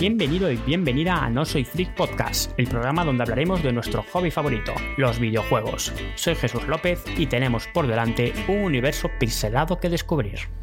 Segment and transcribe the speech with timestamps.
[0.00, 4.30] Bienvenido y bienvenida a No Soy Freak Podcast, el programa donde hablaremos de nuestro hobby
[4.30, 5.92] favorito, los videojuegos.
[6.14, 10.59] Soy Jesús López y tenemos por delante un universo pixelado que descubrir.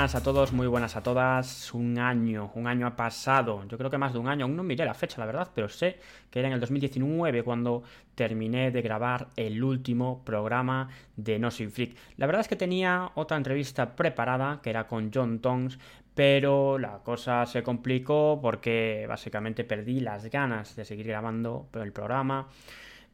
[0.00, 1.74] Buenas a todos, muy buenas a todas.
[1.74, 3.68] Un año, un año ha pasado.
[3.68, 4.46] Yo creo que más de un año.
[4.46, 5.98] Aún no miré la fecha, la verdad, pero sé
[6.30, 7.82] que era en el 2019 cuando
[8.14, 11.98] terminé de grabar el último programa de No Soy Freak.
[12.16, 15.78] La verdad es que tenía otra entrevista preparada, que era con John Tongs,
[16.14, 22.48] pero la cosa se complicó porque básicamente perdí las ganas de seguir grabando el programa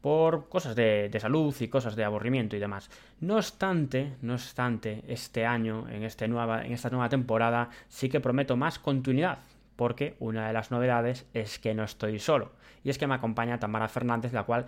[0.00, 2.90] por cosas de, salud y cosas de aburrimiento y demás.
[3.20, 8.20] No obstante, no obstante, este año, en, este nueva, en esta nueva temporada, sí que
[8.20, 9.38] prometo más continuidad,
[9.74, 12.52] porque una de las novedades es que no estoy solo,
[12.84, 14.66] y es que me acompaña Tamara Fernández, la cual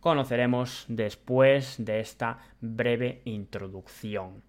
[0.00, 4.42] conoceremos después de esta breve introducción.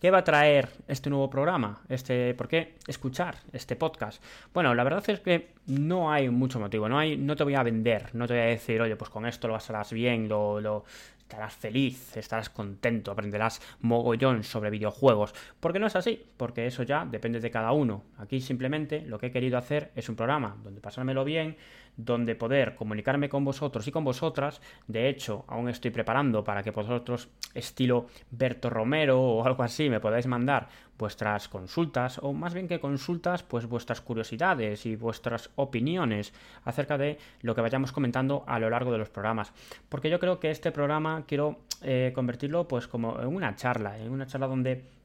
[0.00, 1.82] ¿Qué va a traer este nuevo programa?
[1.88, 4.22] Este, ¿Por qué escuchar este podcast?
[4.54, 7.64] Bueno, la verdad es que no hay mucho motivo, no, hay, no te voy a
[7.64, 10.84] vender, no te voy a decir, oye, pues con esto lo pasarás bien, lo, lo
[11.18, 15.34] estarás feliz, estarás contento, aprenderás mogollón sobre videojuegos.
[15.58, 18.04] Porque no es así, porque eso ya depende de cada uno.
[18.18, 21.56] Aquí simplemente lo que he querido hacer es un programa donde pasármelo bien,
[21.98, 24.62] donde poder comunicarme con vosotros y con vosotras.
[24.86, 30.00] De hecho, aún estoy preparando para que vosotros, estilo Berto Romero o algo así, me
[30.00, 36.32] podáis mandar vuestras consultas, o más bien que consultas, pues vuestras curiosidades y vuestras opiniones
[36.64, 39.52] acerca de lo que vayamos comentando a lo largo de los programas.
[39.88, 44.10] Porque yo creo que este programa quiero eh, convertirlo pues como en una charla, en
[44.10, 44.97] una charla donde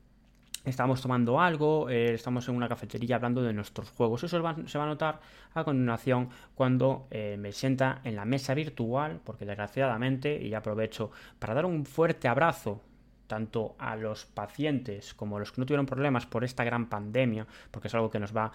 [0.65, 4.23] estamos tomando algo, eh, estamos en una cafetería hablando de nuestros juegos.
[4.23, 5.19] Eso se va a notar
[5.53, 11.53] a continuación cuando eh, me sienta en la mesa virtual, porque desgraciadamente, y aprovecho para
[11.53, 12.81] dar un fuerte abrazo
[13.27, 17.47] tanto a los pacientes como a los que no tuvieron problemas por esta gran pandemia,
[17.71, 18.51] porque es algo que nos va,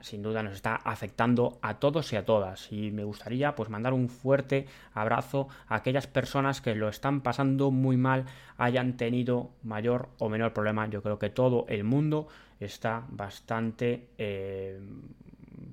[0.00, 2.70] sin duda, nos está afectando a todos y a todas.
[2.72, 7.70] Y me gustaría pues mandar un fuerte abrazo a aquellas personas que lo están pasando
[7.70, 8.24] muy mal,
[8.56, 10.86] hayan tenido mayor o menor problema.
[10.86, 12.28] Yo creo que todo el mundo
[12.60, 14.78] está bastante eh,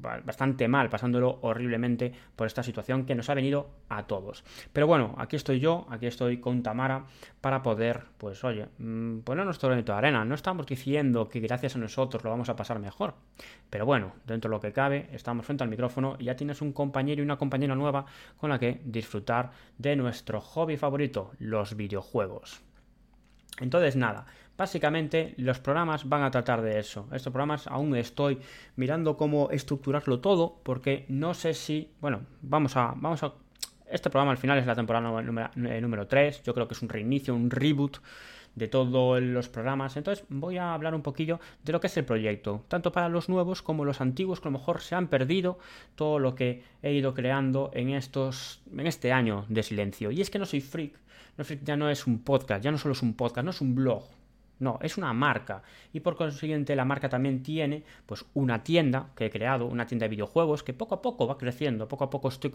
[0.02, 4.44] bastante mal, pasándolo horriblemente por esta situación que nos ha venido a todos.
[4.74, 7.06] Pero bueno, aquí estoy yo, aquí estoy con Tamara
[7.40, 10.26] para poder, pues oye, mm, poner nuestro granito de arena.
[10.26, 13.14] No estamos diciendo que gracias a nosotros lo vamos a pasar mejor,
[13.70, 16.74] pero bueno, dentro de lo que cabe, estamos frente al micrófono y ya tienes un
[16.74, 18.06] compañero y una compañera nueva
[18.38, 22.62] con la que disfrutar de nuestro hobby favorito, los videojuegos.
[23.60, 24.26] Entonces, nada,
[24.62, 27.08] básicamente los programas van a tratar de eso.
[27.12, 28.38] Estos programas aún estoy
[28.76, 33.34] mirando cómo estructurarlo todo, porque no sé si, bueno, vamos a, vamos a,
[33.90, 36.90] este programa al final es la temporada número, número 3, yo creo que es un
[36.90, 37.98] reinicio, un reboot
[38.54, 39.98] de todos los programas.
[39.98, 43.30] Entonces voy a hablar un poquillo de lo que es el proyecto, tanto para los
[43.30, 45.58] nuevos como los antiguos que a lo mejor se han perdido
[45.96, 50.12] todo lo que he ido creando en estos en este año de silencio.
[50.12, 50.94] Y es que no soy freak,
[51.38, 53.74] no ya no es un podcast, ya no solo es un podcast, no es un
[53.74, 54.04] blog,
[54.62, 55.64] no, es una marca.
[55.92, 60.06] Y por consiguiente la marca también tiene pues una tienda que he creado, una tienda
[60.06, 61.88] de videojuegos que poco a poco va creciendo.
[61.88, 62.52] Poco a poco estoy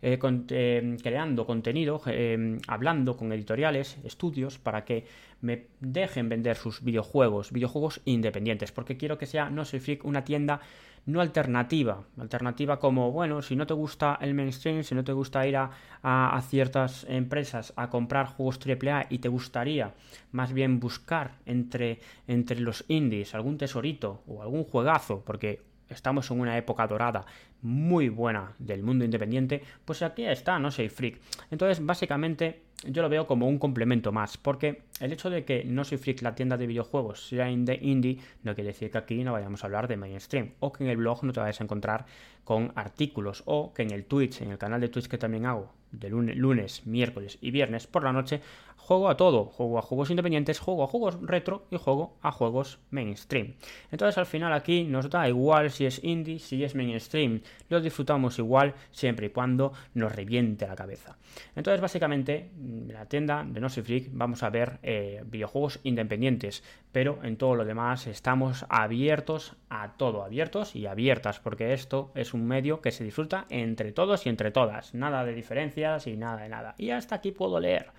[0.00, 0.18] eh,
[0.50, 5.04] eh, creando contenido, eh, hablando con editoriales, estudios, para que
[5.40, 8.72] me dejen vender sus videojuegos, videojuegos independientes.
[8.72, 10.60] Porque quiero que sea No Soy Freak una tienda
[11.06, 12.04] no alternativa.
[12.18, 15.70] Alternativa como, bueno, si no te gusta el mainstream, si no te gusta ir a,
[16.02, 19.94] a, ciertas empresas a comprar juegos AAA y te gustaría
[20.32, 26.40] más bien buscar entre, entre los indies algún tesorito o algún juegazo, porque estamos en
[26.40, 27.24] una época dorada
[27.62, 31.20] muy buena del mundo independiente, pues aquí está, no soy freak.
[31.50, 35.84] Entonces, básicamente, yo lo veo como un complemento más, porque el hecho de que no
[35.84, 39.62] soy freak la tienda de videojuegos sea indie, no quiere decir que aquí no vayamos
[39.62, 42.06] a hablar de mainstream, o que en el blog no te vayas a encontrar
[42.44, 45.72] con artículos, o que en el Twitch, en el canal de Twitch que también hago,
[45.90, 48.40] de lunes, miércoles y viernes por la noche,
[48.88, 52.78] juego a todo, juego a juegos independientes, juego a juegos retro y juego a juegos
[52.90, 53.52] mainstream.
[53.92, 58.38] Entonces al final aquí nos da igual si es indie, si es mainstream, lo disfrutamos
[58.38, 61.18] igual siempre y cuando nos reviente la cabeza.
[61.54, 67.18] Entonces básicamente en la tienda de No Freak vamos a ver eh, videojuegos independientes, pero
[67.22, 72.46] en todo lo demás estamos abiertos a todo, abiertos y abiertas, porque esto es un
[72.46, 76.48] medio que se disfruta entre todos y entre todas, nada de diferencias y nada de
[76.48, 76.74] nada.
[76.78, 77.92] Y hasta aquí puedo leer.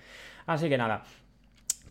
[0.45, 1.03] Así que nada,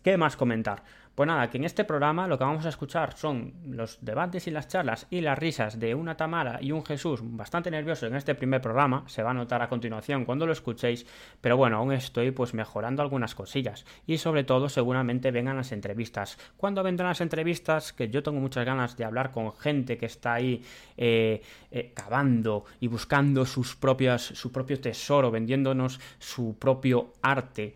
[0.03, 0.83] ¿Qué más comentar?
[1.13, 4.51] Pues nada, que en este programa lo que vamos a escuchar son los debates y
[4.51, 8.35] las charlas y las risas de una Tamara y un Jesús bastante nerviosos en este
[8.35, 11.05] primer programa, se va a notar a continuación cuando lo escuchéis,
[11.41, 16.37] pero bueno, aún estoy pues mejorando algunas cosillas y sobre todo seguramente vengan las entrevistas.
[16.55, 17.91] ¿Cuándo vendrán las entrevistas?
[17.91, 20.63] Que yo tengo muchas ganas de hablar con gente que está ahí
[20.95, 21.41] eh,
[21.71, 27.75] eh, cavando y buscando sus propias, su propio tesoro, vendiéndonos su propio arte.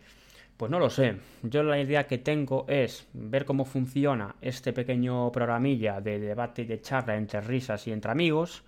[0.58, 1.18] Pues no lo sé.
[1.42, 6.66] Yo la idea que tengo es ver cómo funciona este pequeño programilla de debate y
[6.66, 8.64] de charla entre risas y entre amigos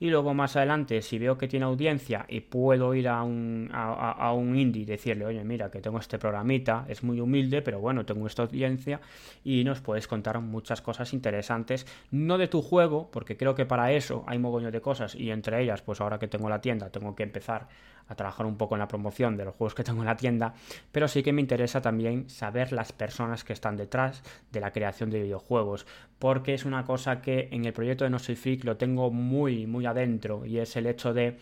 [0.00, 4.32] y luego más adelante si veo que tiene audiencia y puedo ir a un, a,
[4.32, 8.06] un indie y decirle, oye, mira, que tengo este programita, es muy humilde, pero bueno,
[8.06, 9.00] tengo esta audiencia
[9.44, 13.92] y nos puedes contar muchas cosas interesantes, no de tu juego, porque creo que para
[13.92, 17.14] eso hay mogollón de cosas y entre ellas, pues ahora que tengo la tienda, tengo
[17.14, 17.68] que empezar
[18.10, 20.52] a trabajar un poco en la promoción de los juegos que tengo en la tienda,
[20.92, 25.10] pero sí que me interesa también saber las personas que están detrás de la creación
[25.10, 25.86] de videojuegos,
[26.18, 29.66] porque es una cosa que en el proyecto de No Soy Freak lo tengo muy,
[29.66, 31.38] muy adentro y es el hecho de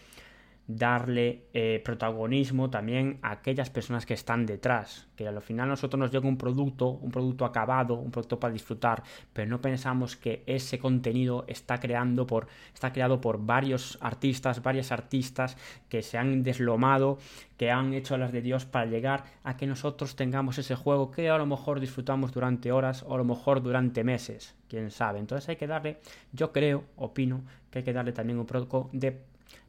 [0.69, 6.13] darle eh, protagonismo también a aquellas personas que están detrás, que al final nosotros nos
[6.13, 10.79] llega un producto, un producto acabado, un producto para disfrutar, pero no pensamos que ese
[10.79, 15.57] contenido está creando por está creado por varios artistas, varias artistas
[15.89, 17.17] que se han deslomado,
[17.57, 21.31] que han hecho las de Dios para llegar a que nosotros tengamos ese juego que
[21.31, 25.19] a lo mejor disfrutamos durante horas o a lo mejor durante meses, quién sabe.
[25.19, 26.01] Entonces hay que darle,
[26.33, 29.19] yo creo, opino que hay que darle también un poco de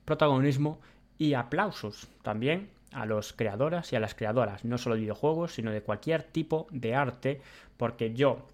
[0.10, 0.80] protagonismo
[1.20, 5.72] y aplausos también a los creadoras y a las creadoras, no solo de videojuegos, sino
[5.72, 7.42] de cualquier tipo de arte,
[7.78, 8.48] porque yo,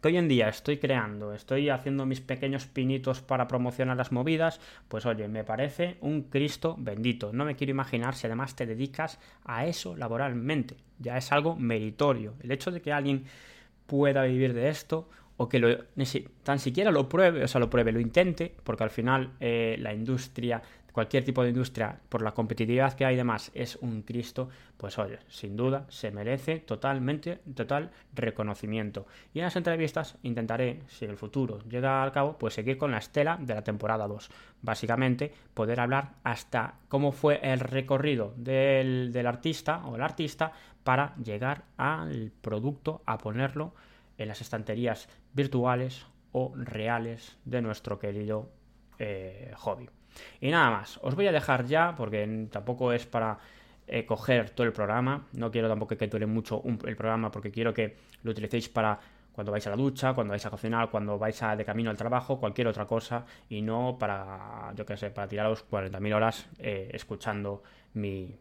[0.00, 4.60] que hoy en día estoy creando, estoy haciendo mis pequeños pinitos para promocionar las movidas,
[4.88, 7.32] pues oye, me parece un Cristo bendito.
[7.32, 10.76] No me quiero imaginar si además te dedicas a eso laboralmente.
[10.98, 12.34] Ya es algo meritorio.
[12.40, 13.26] El hecho de que alguien
[13.86, 15.68] pueda vivir de esto o que lo,
[16.42, 19.94] tan siquiera lo pruebe, o sea, lo pruebe, lo intente, porque al final eh, la
[19.94, 20.62] industria,
[20.92, 24.98] cualquier tipo de industria, por la competitividad que hay y demás, es un Cristo, pues
[24.98, 29.06] oye, sin duda se merece totalmente, total reconocimiento.
[29.32, 32.98] Y en las entrevistas intentaré, si el futuro llega al cabo, pues seguir con la
[32.98, 34.30] estela de la temporada 2.
[34.60, 40.52] Básicamente, poder hablar hasta cómo fue el recorrido del, del artista o el artista
[40.84, 43.72] para llegar al producto, a ponerlo
[44.18, 48.50] en las estanterías virtuales o reales de nuestro querido
[48.98, 49.88] eh, hobby.
[50.40, 53.38] Y nada más, os voy a dejar ya porque tampoco es para
[53.86, 57.72] eh, coger todo el programa, no quiero tampoco que dure mucho el programa porque quiero
[57.74, 58.98] que lo utilicéis para
[59.32, 61.96] cuando vais a la ducha, cuando vais a cocinar, cuando vais a, de camino al
[61.96, 66.90] trabajo, cualquier otra cosa y no para, yo qué sé, para tiraros 40.000 horas eh,
[66.92, 67.62] escuchando
[67.94, 68.36] mi,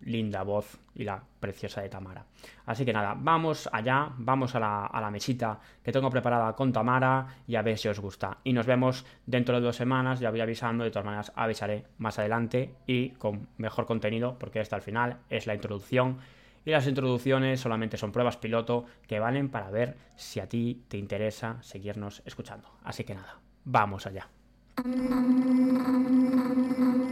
[0.00, 2.24] linda voz y la preciosa de Tamara.
[2.66, 6.72] Así que nada, vamos allá, vamos a la, a la, mesita que tengo preparada con
[6.72, 8.38] Tamara y a ver si os gusta.
[8.44, 12.18] Y nos vemos dentro de dos semanas, ya voy avisando, de todas maneras avisaré más
[12.18, 16.18] adelante y con mejor contenido, porque esta al final es la introducción.
[16.64, 20.96] Y las introducciones solamente son pruebas piloto que valen para ver si a ti te
[20.96, 22.68] interesa seguirnos escuchando.
[22.84, 24.28] Así que nada, vamos allá.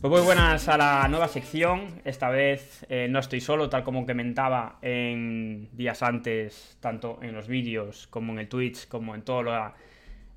[0.00, 2.00] Pues muy buenas a la nueva sección.
[2.04, 7.48] Esta vez eh, no estoy solo, tal como comentaba en días antes, tanto en los
[7.48, 9.74] vídeos como en el Twitch, como en toda la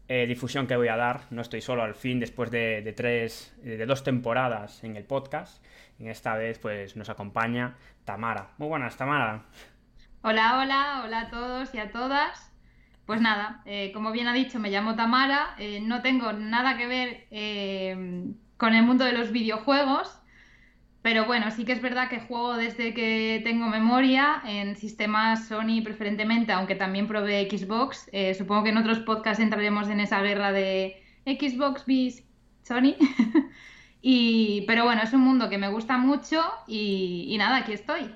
[0.09, 1.21] eh, difusión que voy a dar.
[1.29, 5.63] No estoy solo al fin, después de, tres, de dos temporadas en el podcast.
[5.99, 7.75] En esta vez, pues nos acompaña
[8.05, 8.49] Tamara.
[8.57, 9.43] Muy buenas, Tamara.
[10.23, 12.51] Hola, hola, hola a todos y a todas.
[13.05, 15.55] Pues nada, eh, como bien ha dicho, me llamo Tamara.
[15.59, 20.18] Eh, no tengo nada que ver con el mundo de los videojuegos.
[21.01, 25.81] Pero bueno, sí que es verdad que juego desde que tengo memoria en sistemas Sony
[25.81, 28.09] preferentemente, aunque también probé Xbox.
[28.11, 32.23] Eh, supongo que en otros podcasts entraremos en esa guerra de Xbox vs
[32.63, 32.95] Sony.
[34.01, 38.13] y, pero bueno, es un mundo que me gusta mucho y, nada, aquí estoy.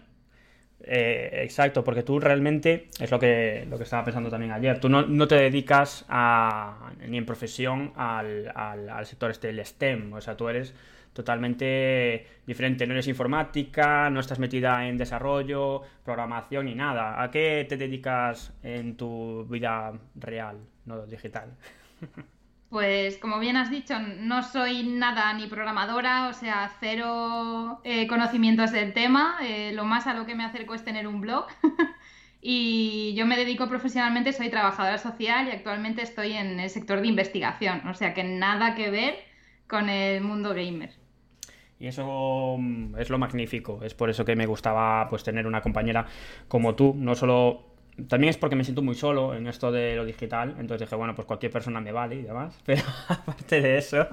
[0.86, 4.90] Eh, exacto, porque tú realmente, es lo que, lo que estaba pensando también ayer, tú
[4.90, 10.20] no, te dedicas a, ni en profesión al, al, al sector este del STEM, o
[10.20, 10.76] sea, tú eres
[11.14, 12.86] totalmente diferente.
[12.88, 17.22] No eres informática, no estás metida en desarrollo, programación ni nada.
[17.22, 21.56] ¿A qué te dedicas en tu vida real, no digital?
[22.74, 28.72] Pues como bien has dicho, no soy nada ni programadora, o sea, cero eh, conocimientos
[28.72, 29.38] del tema.
[29.44, 31.46] Eh, lo más a lo que me acerco es tener un blog.
[32.42, 37.10] y yo me dedico profesionalmente, soy trabajadora social y actualmente estoy en el sector de
[37.10, 39.24] investigación, o sea que nada que ver
[39.68, 41.03] con el mundo gamer.
[41.80, 45.62] Y eso mm, es lo magnífico, es por eso que me gustaba pues tener una
[45.62, 46.06] compañera
[46.48, 47.74] como tú, no solo
[48.08, 51.14] también es porque me siento muy solo en esto de lo digital, entonces dije, bueno,
[51.14, 54.08] pues cualquier persona me vale y demás, pero aparte de eso,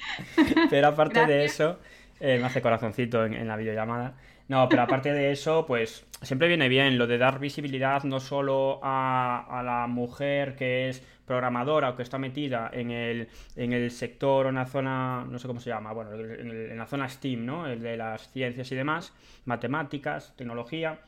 [0.70, 1.78] pero aparte de eso,
[2.20, 4.14] eh, me hace corazoncito en, la videollamada.
[4.52, 8.80] No, pero aparte de eso, pues siempre viene bien lo de dar visibilidad no solo
[8.82, 14.44] a, la mujer que es programadora o que está metida en el, en el sector
[14.44, 17.66] o en la zona, no sé cómo se llama, bueno, en, la zona STEAM, ¿no?
[17.66, 19.14] El de las ciencias y demás,
[19.46, 20.98] matemáticas, tecnología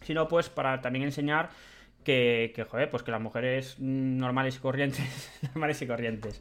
[0.00, 1.50] sino pues para también enseñar
[2.04, 6.40] que, que, pues que las mujeres normales y corrientes, normales y corrientes,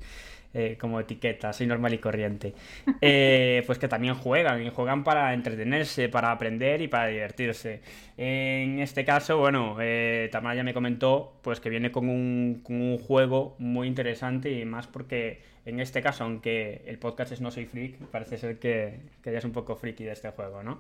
[0.54, 2.54] eh, como etiqueta, soy normal y corriente,
[3.02, 7.82] eh, pues que también juegan, y juegan para entretenerse, para aprender y para divertirse.
[8.18, 12.82] En este caso, bueno, eh, Tamara ya me comentó, pues que viene con un, con
[12.82, 17.52] un juego muy interesante y más porque en este caso, aunque el podcast es No
[17.52, 20.80] Soy Freak, parece ser que, que ya es un poco friki de este juego, ¿no?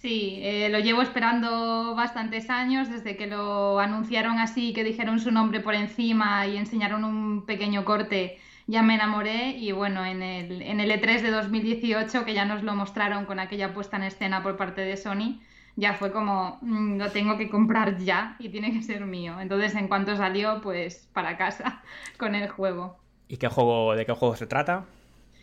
[0.00, 5.30] Sí, eh, lo llevo esperando bastantes años, desde que lo anunciaron así, que dijeron su
[5.30, 8.38] nombre por encima y enseñaron un pequeño corte,
[8.70, 12.62] ya me enamoré y bueno, en el, en el E3 de 2018, que ya nos
[12.62, 15.40] lo mostraron con aquella puesta en escena por parte de Sony,
[15.74, 19.40] ya fue como, mm, lo tengo que comprar ya y tiene que ser mío.
[19.40, 21.82] Entonces, en cuanto salió, pues para casa
[22.16, 22.96] con el juego.
[23.26, 24.84] ¿Y qué juego, de qué juego se trata?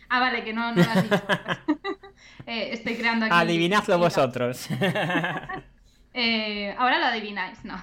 [0.08, 1.22] Ah, vale, que no, no lo has dicho.
[2.46, 3.34] Eh, estoy creando aquí.
[3.34, 4.68] Adivinadlo vosotros.
[6.14, 7.76] Eh, ahora lo adivináis, ¿no?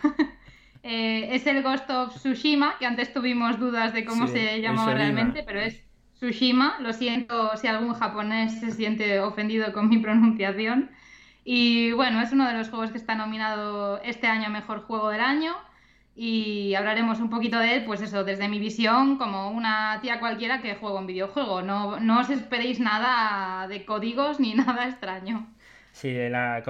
[0.88, 5.42] Eh, es el Ghost of Tsushima, que antes tuvimos dudas de cómo se llamaba realmente,
[5.42, 6.76] pero es Tsushima.
[6.80, 10.92] Lo siento si algún japonés se siente ofendido con mi pronunciación.
[11.44, 15.10] Y bueno, es uno de los juegos que está nominado este año a Mejor Juego
[15.10, 15.56] del Año
[16.16, 20.62] y hablaremos un poquito de él, pues eso, desde mi visión, como una tía cualquiera
[20.62, 21.64] que juega un videojuego.
[21.64, 25.48] No, no os esperéis nada de códigos ni nada extraño.
[25.96, 26.62] Sí, la,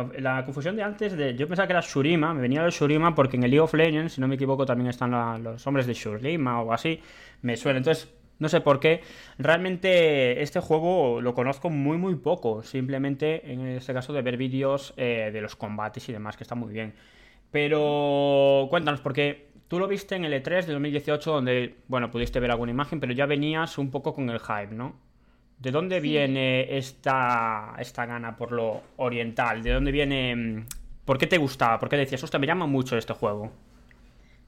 [0.45, 3.43] confusión de antes, de, yo pensaba que era Shurima, me venía de Shurima porque en
[3.43, 6.71] el League of Legends, si no me equivoco, también están los hombres de Shurima o
[6.71, 7.01] así,
[7.41, 7.79] me suena.
[7.79, 9.01] Entonces, no sé por qué.
[9.39, 12.61] Realmente este juego lo conozco muy, muy poco.
[12.61, 16.53] Simplemente en este caso de ver vídeos eh, de los combates y demás, que está
[16.53, 16.93] muy bien.
[17.49, 22.51] Pero cuéntanos, porque tú lo viste en el E3 de 2018, donde, bueno, pudiste ver
[22.51, 24.93] alguna imagen, pero ya venías un poco con el hype, ¿no?
[25.57, 29.63] ¿De dónde viene esta, esta gana por lo oriental?
[29.63, 30.35] ¿De dónde viene...?
[30.35, 30.65] Mm,
[31.05, 31.79] ¿Por qué te gustaba?
[31.79, 33.51] ¿Por qué decías, hostia, me llama mucho este juego?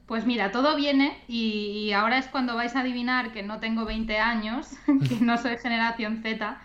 [0.06, 4.18] Pues mira, todo viene y, ahora es cuando vais a adivinar que no tengo 20
[4.18, 4.70] años,
[5.08, 6.58] que no soy generación Z,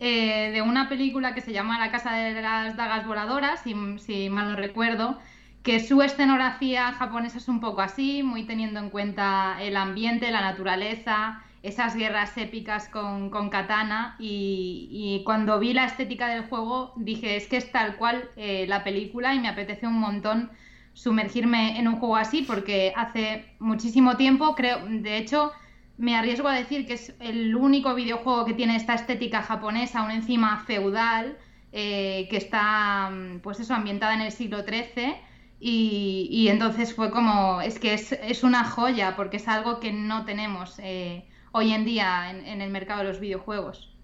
[0.00, 4.28] eh, de una película que se llama La Casa de las Dagas Voladoras, si, si
[4.28, 5.18] mal no recuerdo,
[5.62, 10.40] que su escenografía japonesa es un poco así, muy teniendo en cuenta el ambiente, la
[10.40, 17.46] naturaleza, esas guerras épicas con, katana y, cuando vi la estética del juego dije es
[17.46, 20.50] que es tal cual eh, la película y me apetece un montón
[20.94, 25.52] sumergirme en un juego así porque hace muchísimo tiempo creo, de hecho
[25.96, 30.12] me arriesgo a decir que es el único videojuego que tiene esta estética japonesa, aún
[30.12, 31.36] encima feudal,
[31.72, 33.10] eh, que está
[33.42, 35.16] pues eso ambientada en el siglo XIII
[35.60, 40.78] y, entonces fue como, es que es, una joya porque es algo que no tenemos
[40.78, 43.94] eh, hoy en día en, el mercado de los videojuegos.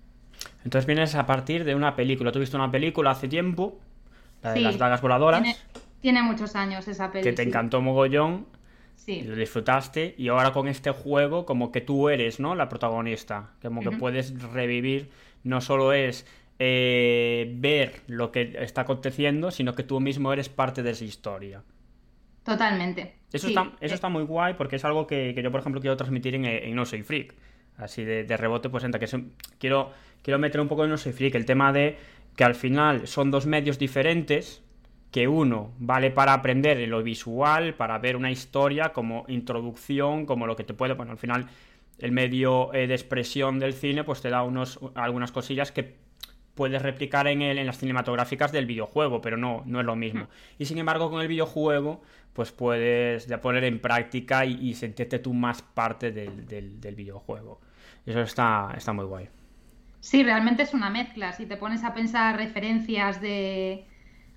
[0.65, 2.33] Entonces vienes a partir de una película.
[2.33, 3.79] Tuviste una película hace tiempo,
[4.43, 5.43] la de las dagas voladoras.
[6.01, 7.31] Tiene, muchos años esa película.
[7.31, 8.47] Que te encantó mogollón.
[8.97, 9.23] Sí.
[9.23, 10.15] Lo disfrutaste.
[10.19, 12.55] Y ahora con este juego, como que tú eres, ¿no?
[12.55, 13.51] La protagonista.
[13.63, 15.11] Como que puedes revivir.
[15.43, 16.27] No solo es
[16.59, 21.63] eh, ver lo que está aconteciendo, sino que tú mismo eres parte de esa historia.
[22.45, 23.17] Totalmente.
[23.35, 26.35] Eso, está, eso está muy guay porque es algo que, yo, por ejemplo, quiero transmitir
[26.35, 27.35] en, No Soy Freak.
[27.77, 29.09] Así de, rebote, pues entra que
[29.59, 29.91] quiero,
[30.23, 31.97] quiero meter un poco en No Soy Freak el tema de
[32.37, 34.63] que al final son dos medios diferentes,
[35.11, 40.47] que uno vale para aprender en lo visual, para ver una historia como introducción, como
[40.47, 41.47] lo que te puede, bueno, al final
[41.99, 45.95] el medio eh, de expresión del cine pues te da unos, algunas cosillas que
[46.55, 50.29] puedes replicar en, el, en las cinematográficas del videojuego, pero no, no es lo mismo.
[50.59, 55.33] Y sin embargo, con el videojuego, pues puedes ya poner en práctica y, sentirte tú
[55.33, 57.61] más parte del, del, videojuego.
[58.07, 59.29] Eso está, está muy guay.
[60.01, 61.33] Sí, realmente es una mezcla.
[61.33, 63.87] Si te pones a pensar referencias de,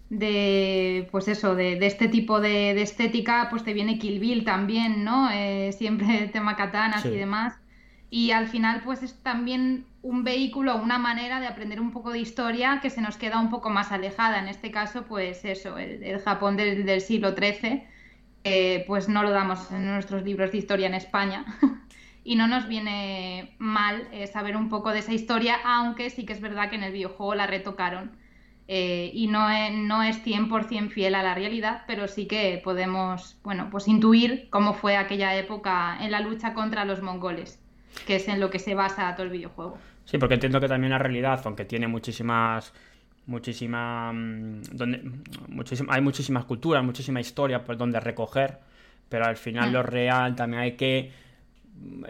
[0.09, 5.29] de pues eso, de, este tipo de, estética, pues te viene Kill Bill también, ¿no?
[5.31, 7.59] Eh, siempre tema katanas y demás.
[8.10, 12.20] Y al final pues es también un vehículo, una manera de aprender un poco de
[12.20, 14.40] historia que se nos queda un poco más alejada.
[14.40, 17.84] En este caso, pues eso, el, Japón del, siglo XIII,
[18.88, 21.46] pues no lo damos en nuestros libros de historia en España.
[22.24, 26.34] y no nos viene mal eh, saber un poco de esa historia, aunque sí que
[26.34, 28.16] es verdad que en el videojuego la retocaron.
[28.70, 33.38] Eh, y no es, no es 100% fiel a la realidad, pero sí que podemos,
[33.44, 37.60] bueno, pues intuir cómo fue aquella época en la lucha contra los mongoles
[38.06, 39.77] que es en lo que se basa todo el videojuego.
[40.06, 42.74] Sí, porque entiendo que también la realidad, aunque tiene muchísimas
[43.27, 45.01] muchísima mm, donde
[45.89, 48.58] hay muchísimas culturas, muchísima historia por donde recoger,
[49.10, 49.74] pero al final mm.
[49.74, 51.12] lo real también hay que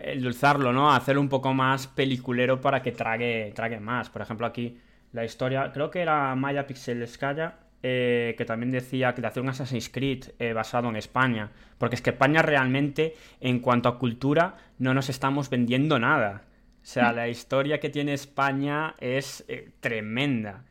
[0.01, 0.94] endulzarlo, ¿no?
[0.94, 4.10] Hacerlo un poco más peliculero para que trague, trague más.
[4.10, 4.77] Por ejemplo, aquí
[5.12, 9.50] la historia, creo que era Maya Pixelskaya, eh, que también decía que de hacer un
[9.50, 11.51] Assassin's Creed eh, basado en España.
[11.77, 16.43] Porque es que España realmente, en cuanto a cultura, no nos estamos vendiendo nada.
[16.81, 20.63] O sea, la historia que tiene España es eh, tremenda.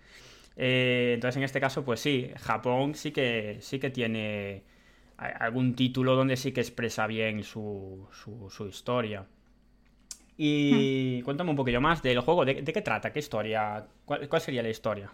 [0.56, 4.64] entonces, en este caso, pues sí, Japón sí que, sí que tiene
[5.16, 8.08] algún título donde sí que expresa bien su,
[8.50, 9.26] su, historia.
[10.36, 11.25] Y hmm.
[11.25, 12.44] cuéntame un poquillo más del juego.
[12.44, 13.12] ¿De, qué trata?
[13.12, 13.86] ¿Qué historia?
[14.04, 15.10] ¿Cuál, sería la historia?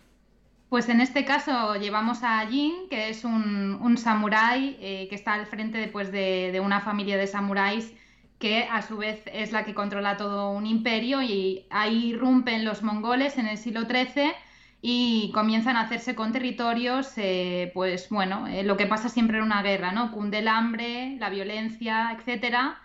[0.73, 5.45] Pues en este caso llevamos a Jin, que es un, samurái eh, que está al
[5.45, 7.93] frente de, de, una familia de samuráis
[8.39, 12.83] que a su vez es la que controla todo un imperio y ahí irrumpen los
[12.83, 14.33] mongoles en el siglo XIII
[14.81, 19.45] y comienzan a hacerse con territorios, eh, pues bueno, eh, lo que pasa siempre en
[19.45, 20.11] una guerra, ¿no?
[20.11, 22.79] Cunde el hambre, la violencia, etcétera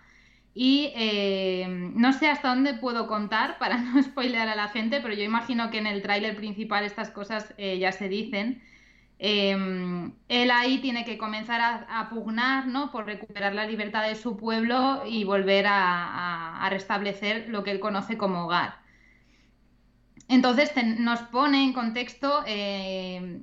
[0.60, 5.14] y eh, no sé hasta dónde puedo contar para no spoilear a la gente, pero
[5.14, 8.64] yo imagino que en el tráiler principal estas cosas eh, ya se dicen.
[9.20, 12.92] Em, él ahí tiene que comenzar a, pugnar ¿no?
[12.92, 18.18] por recuperar la libertad de su pueblo y volver a, restablecer lo que él conoce
[18.18, 18.80] como hogar.
[20.28, 23.42] Entonces nos pone en contexto, eh,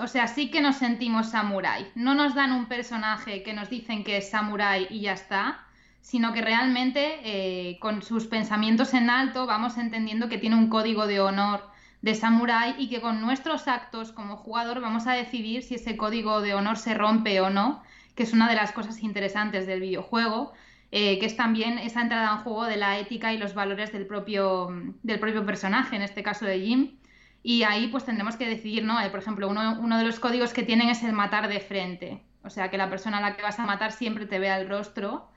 [0.00, 1.92] o sea, sí que nos sentimos samurái.
[1.94, 5.65] No nos dan un personaje que nos dicen que es samurái y ya está,
[6.06, 11.08] sino que realmente eh, con sus pensamientos en alto vamos entendiendo que tiene un código
[11.08, 11.68] de honor
[12.00, 16.42] de samurái y que con nuestros actos como jugador vamos a decidir si ese código
[16.42, 17.82] de honor se rompe o no,
[18.14, 20.52] que es una de las cosas interesantes del videojuego,
[20.92, 24.06] eh, que es también esa entrada en juego de la ética y los valores del
[24.06, 24.68] propio,
[25.02, 26.98] del propio personaje, en este caso de Jim.
[27.42, 29.00] Y ahí pues tendremos que decidir, ¿no?
[29.00, 32.22] Eh, por ejemplo, uno, uno de los códigos que tienen es el matar de frente.
[32.44, 34.68] O sea, que la persona a la que vas a matar siempre te vea el
[34.68, 35.32] rostro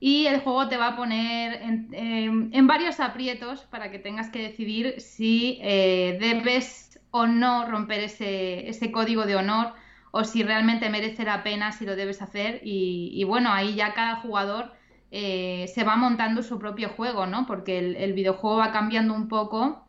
[0.00, 4.94] y el juego te va a poner en, varios aprietos para que tengas que decidir
[4.98, 9.74] si eh, debes o no romper ese, código de honor
[10.10, 12.62] o si realmente merece la pena, si lo debes hacer.
[12.64, 14.72] Y, bueno, ahí ya cada jugador
[15.10, 17.46] eh, se va montando su propio juego, ¿no?
[17.46, 19.86] Porque el videojuego va cambiando un poco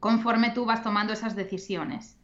[0.00, 2.19] conforme tú vas tomando esas decisiones.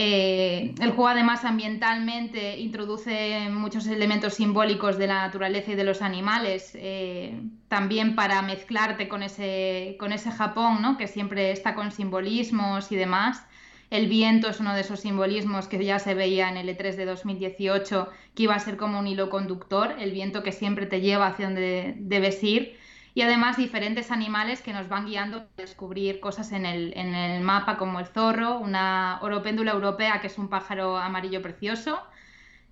[0.00, 6.02] Eh, el juego además ambientalmente introduce muchos elementos simbólicos de la naturaleza y de los
[6.02, 10.96] animales, eh, también para mezclarte con ese, con ese Japón, ¿no?
[10.98, 13.44] que siempre está con simbolismos y demás.
[13.90, 17.04] El viento es uno de esos simbolismos que ya se veía en el E3 de
[17.04, 21.26] 2018, que iba a ser como un hilo conductor, el viento que siempre te lleva
[21.26, 22.78] hacia donde debes ir
[23.18, 27.42] y además diferentes animales que nos van guiando a descubrir cosas en el, en el
[27.42, 31.98] mapa como el zorro, una oropéndula europea que es un pájaro amarillo precioso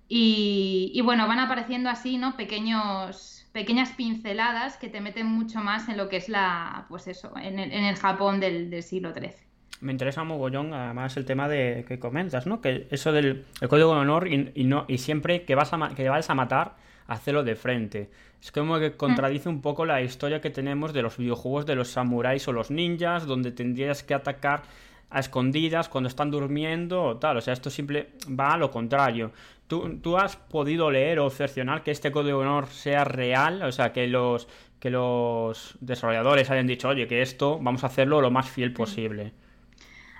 [0.07, 2.37] y, bueno, van apareciendo así, ¿no?
[2.37, 7.33] Pequeños, pequeñas pinceladas que te meten mucho más en lo que es la, pues eso,
[7.35, 9.33] en el, en el Japón del, siglo XIII.
[9.81, 12.61] Me interesa mogollón, además, el tema de que comentas, ¿no?
[12.61, 16.29] Que eso del código de honor y, no, y siempre que vas a, que vas
[16.29, 18.09] a matar, hacerlo de frente.
[18.41, 21.89] Es como que contradice un poco la historia que tenemos de los videojuegos de los
[21.89, 24.63] samuráis o los ninjas, donde tendrías que atacar
[25.09, 27.37] a escondidas cuando están durmiendo o tal.
[27.37, 29.31] O sea, esto simple va a lo contrario.
[29.67, 33.63] ¿Tú, ¿Tú, has podido leer o cercionar que este código de honor sea real?
[33.63, 34.47] O sea, que los,
[34.79, 39.33] que los desarrolladores hayan dicho, oye, que esto vamos a hacerlo lo más fiel posible.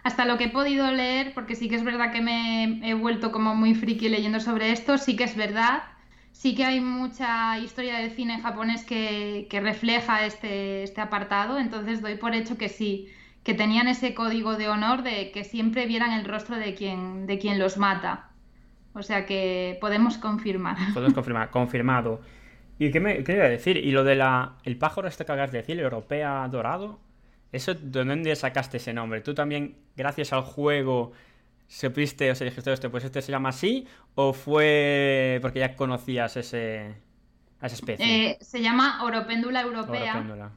[0.04, 3.32] Hasta lo que he podido leer, porque sí que es verdad que me he vuelto
[3.32, 5.84] como muy friki leyendo sobre esto, sí que es verdad
[6.38, 12.16] sí que hay mucha historia de cine japonés que, refleja este, este, apartado, entonces doy
[12.16, 13.10] por hecho que sí,
[13.44, 17.40] que tenían ese código de honor de que siempre vieran el rostro de quien, de
[17.40, 18.30] quien los mata.
[18.94, 20.78] O sea que podemos confirmar.
[20.94, 22.22] Podemos confirmar, confirmado.
[22.80, 23.78] ¿Y qué me iba a decir?
[23.78, 27.00] ¿Y lo de la el pájaro este que acabas de decir, europea dorado?
[27.52, 29.22] ¿Eso de dónde sacaste ese nombre?
[29.22, 31.14] ¿Tú también, gracias al juego,
[31.68, 36.38] supiste o sea, dijiste esto, pues este se llama así, o fue porque ya conocías
[36.38, 36.96] ese,
[37.60, 38.32] a esa especie.
[38.32, 40.52] Eh, se llama Oropéndula europea.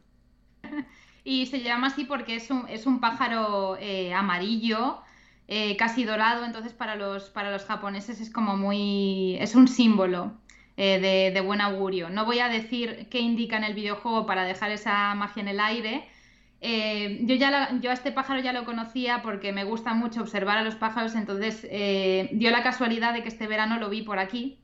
[1.24, 5.02] y se llama así porque es un, es un pájaro eh, amarillo,
[5.48, 9.36] eh, casi dorado, entonces para los, para los japoneses es como muy...
[9.40, 10.38] es un símbolo.
[10.76, 12.08] de, de, buen augurio.
[12.08, 15.60] No voy a decir qué indica en el videojuego para dejar esa magia en el
[15.60, 16.08] aire,
[16.60, 20.58] eh, yo, ya yo a este pájaro ya lo conocía porque me gusta mucho observar
[20.58, 24.18] a los pájaros, entonces eh, dio la casualidad de que este verano lo vi por
[24.18, 24.60] aquí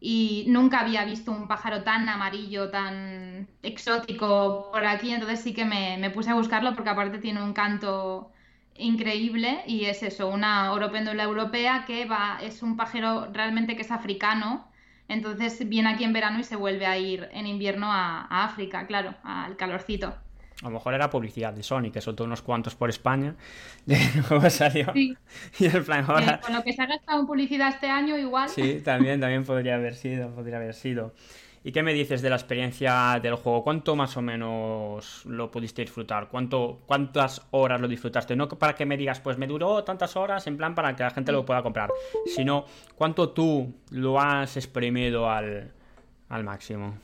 [0.00, 5.64] y nunca había visto un pájaro tan amarillo, tan exótico por aquí, entonces sí que
[5.64, 8.32] me, puse a buscarlo porque aparte tiene un canto
[8.76, 13.90] increíble y es eso, una oropéndula europea que va, es un pájaro realmente que es
[13.90, 14.68] africano,
[15.08, 19.14] entonces viene aquí en verano y se vuelve a ir en invierno a África, claro,
[19.22, 20.23] al calorcito.
[20.64, 23.36] A lo mejor era publicidad de Sony, que soltó unos cuantos por España.
[23.86, 23.94] Y
[24.30, 24.90] luego salió.
[24.94, 25.14] Sí.
[25.58, 26.40] Y el plan ahora...
[26.40, 28.48] con lo que se ha gastado en publicidad este año, igual.
[28.48, 30.30] Sí, también, también podría haber sido.
[30.34, 31.12] Podría haber sido.
[31.62, 33.62] ¿Y qué me dices de la experiencia del juego?
[33.62, 36.28] ¿Cuánto más o menos lo pudiste disfrutar?
[36.28, 38.34] ¿Cuánto, ¿Cuántas horas lo disfrutaste?
[38.34, 41.10] No para que me digas, pues me duró tantas horas, en plan para que la
[41.10, 41.90] gente lo pueda comprar,
[42.26, 42.64] sino
[42.96, 45.72] cuánto tú lo has exprimido al,
[46.28, 46.94] al máximo.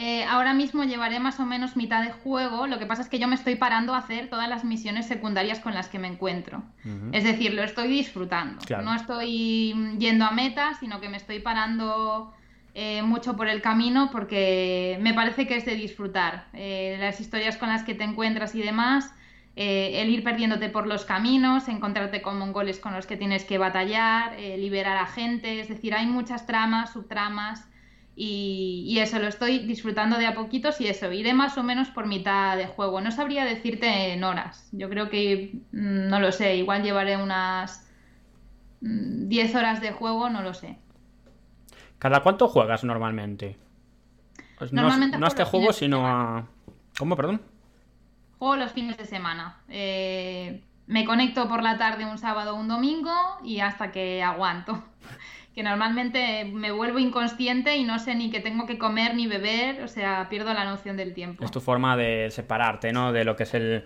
[0.00, 3.18] Eh, ahora mismo llevaré más o menos mitad de juego, lo que pasa es que
[3.18, 6.62] yo me estoy parando a hacer todas las misiones secundarias con las que me encuentro.
[7.10, 8.60] Es decir, lo estoy disfrutando.
[8.84, 12.32] No estoy yendo a meta, sino que me estoy parando
[12.74, 16.46] eh, mucho por el camino porque me parece que es de disfrutar.
[16.52, 19.12] Eh, las historias con las que te encuentras y demás,
[19.56, 24.38] el ir perdiéndote por los caminos, encontrarte con mongoles con los que tienes que batallar,
[24.38, 27.68] liberar a gente, es decir, hay muchas tramas, subtramas
[28.20, 32.08] y, eso, lo estoy disfrutando de a poquitos y eso, iré más o menos por
[32.08, 33.00] mitad de juego.
[33.00, 34.68] No sabría decirte en horas.
[34.72, 37.88] Yo creo que, mm, no lo sé, igual llevaré unas
[38.80, 40.78] 10 mm, horas de juego, no lo sé.
[42.00, 43.56] ¿Cada cuánto juegas normalmente?
[44.58, 46.48] Pues normalmente no, a este juego, sino a...
[46.98, 47.40] ¿Cómo, perdón?
[48.40, 49.60] Juego los fines de semana.
[49.68, 54.82] Eh, me conecto por la tarde un sábado o un domingo y hasta que aguanto
[55.58, 59.82] que normalmente me vuelvo inconsciente y no sé ni qué tengo que comer ni beber,
[59.82, 61.44] o sea, pierdo la noción del tiempo.
[61.44, 63.12] Es tu forma de separarte, ¿no?
[63.12, 63.82] De lo que es el,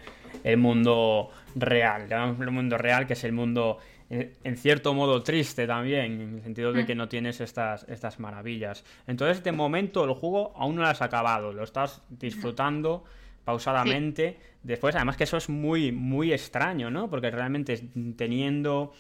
[0.59, 3.79] mundo real, el mundo real, que es el mundo
[4.11, 6.87] eh, en cierto modo triste también, en el sentido de mm.
[6.87, 8.85] que no tienes estas, estas maravillas.
[9.07, 13.05] Entonces, de momento, el juego aún no lo has acabado, lo estás disfrutando
[13.47, 14.37] pausadamente.
[14.63, 17.09] Después, además que eso es muy, muy extraño, ¿no?
[17.09, 17.83] Porque realmente
[18.15, 18.93] teniendo,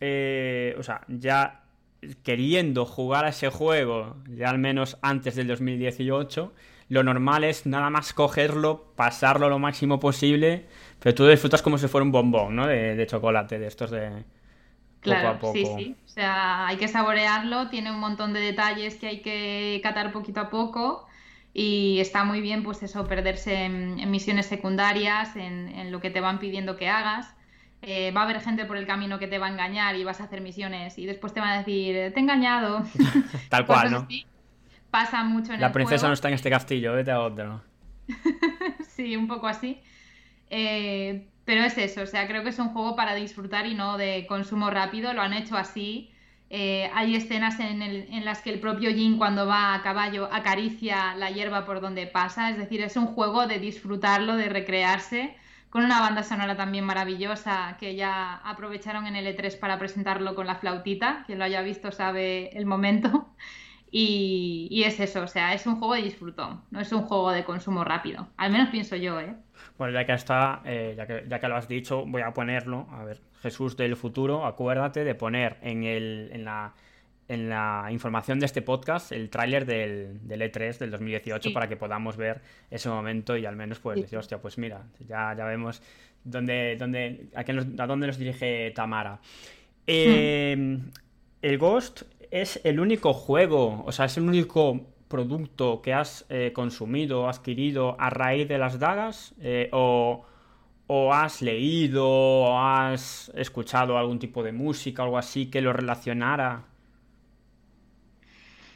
[0.00, 1.63] eh, o sea, ya
[2.22, 6.52] queriendo jugar a ese juego, ya al menos antes del 2018,
[6.88, 10.66] lo normal es nada más cogerlo, pasarlo lo máximo posible,
[11.00, 12.66] pero tú disfrutas como si fuera un bombón, ¿no?
[12.66, 14.24] De, chocolate, de estos de...
[15.00, 15.54] Claro, poco a poco.
[15.54, 15.96] sí, sí.
[16.04, 20.40] O sea, hay que saborearlo, tiene un montón de detalles que hay que catar poquito
[20.40, 21.06] a poco
[21.52, 26.38] y está muy bien, pues eso, perderse en, misiones secundarias, en lo que te van
[26.38, 27.34] pidiendo que hagas
[27.86, 30.20] eh, va a haber gente por el camino que te va a engañar y vas
[30.20, 32.82] a hacer misiones y después te van a decir, te he engañado.
[33.50, 34.08] Tal cual, ¿no?
[34.90, 37.62] Pasa mucho en La princesa no está en este castillo, vete a otro.
[38.88, 39.80] sí, un poco así.
[40.48, 43.98] Eh, pero es eso, o sea, creo que es un juego para disfrutar y no
[43.98, 46.10] de consumo rápido, lo han hecho así.
[46.48, 51.14] Eh, hay escenas en, en, las que el propio Jin cuando va a caballo acaricia
[51.16, 55.34] la hierba por donde pasa, es decir, es un juego de disfrutarlo, de recrearse
[55.74, 60.46] con una banda sonora también maravillosa que ya aprovecharon en el E3 para presentarlo con
[60.46, 61.24] la flautita.
[61.26, 63.34] Quien lo haya visto sabe el momento.
[63.90, 67.44] Y, es eso, o sea, es un juego de disfrutón, no es un juego de
[67.44, 68.28] consumo rápido.
[68.36, 69.36] Al menos pienso yo, ¿eh?
[69.78, 72.88] Bueno, ya que está, eh, ya, que, ya que lo has dicho, voy a ponerlo.
[72.90, 76.74] A ver, Jesús del futuro, acuérdate de poner en, el, en la
[77.28, 82.16] en la información de este podcast el tráiler del, E3 del 2018 para que podamos
[82.16, 85.82] ver ese momento y al menos pues decir, hostia, pues mira, ya, ya vemos
[86.22, 89.20] dónde, dónde, a, dónde nos dirige Tamara.
[89.86, 90.78] Eh,
[91.42, 96.52] el Ghost es el único juego, o sea, es el único producto que has eh,
[96.52, 100.24] consumido, adquirido a raíz de las dagas eh, o,
[100.86, 105.72] o has leído o has escuchado algún tipo de música o algo así que lo
[105.72, 106.73] relacionara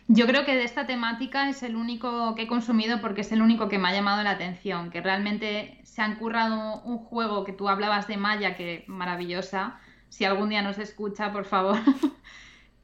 [0.08, 3.42] yo creo que de esta temática es el único que he consumido porque es el
[3.42, 7.52] único que me ha llamado la atención, que realmente se han currado un juego que
[7.52, 9.78] tú hablabas de Maya, que maravillosa.
[10.08, 11.78] Si algún día nos escucha, por favor.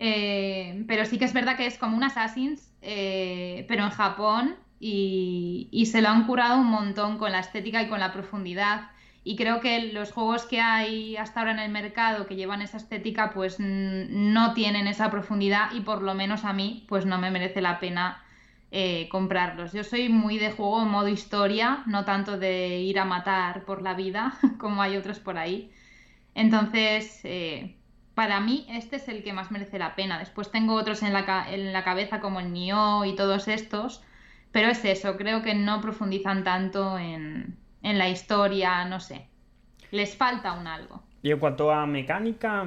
[0.00, 4.56] Eh, pero sí que es verdad que es como un Assassin's, eh, pero en Japón
[4.80, 8.90] y, y, se lo han curado un montón con la estética y con la profundidad
[9.24, 12.76] y creo que los juegos que hay hasta ahora en el mercado que llevan esa
[12.76, 17.30] estética pues no tienen esa profundidad y por lo menos a mí pues no me
[17.30, 18.22] merece la pena
[18.70, 19.72] eh, comprarlos.
[19.72, 23.82] Yo soy muy de juego en modo historia, no tanto de ir a matar por
[23.82, 25.72] la vida, como hay otros por ahí.
[26.34, 27.76] Entonces, eh,
[28.14, 30.18] para mí este es el que más merece la pena.
[30.18, 34.02] Después tengo otros en la, en la cabeza como el Nioh y todos estos,
[34.52, 39.28] pero es eso, creo que no profundizan tanto en, en la historia, no sé.
[39.92, 41.02] Les falta un algo.
[41.22, 42.66] Y en cuanto a mecánica,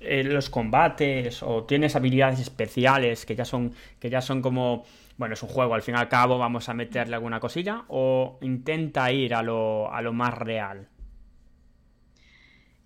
[0.00, 4.84] eh, los combates o tienes habilidades especiales que ya son que ya son como
[5.16, 8.38] bueno es un juego al fin y al cabo vamos a meterle alguna cosilla o
[8.40, 10.86] intenta ir a lo, a lo más real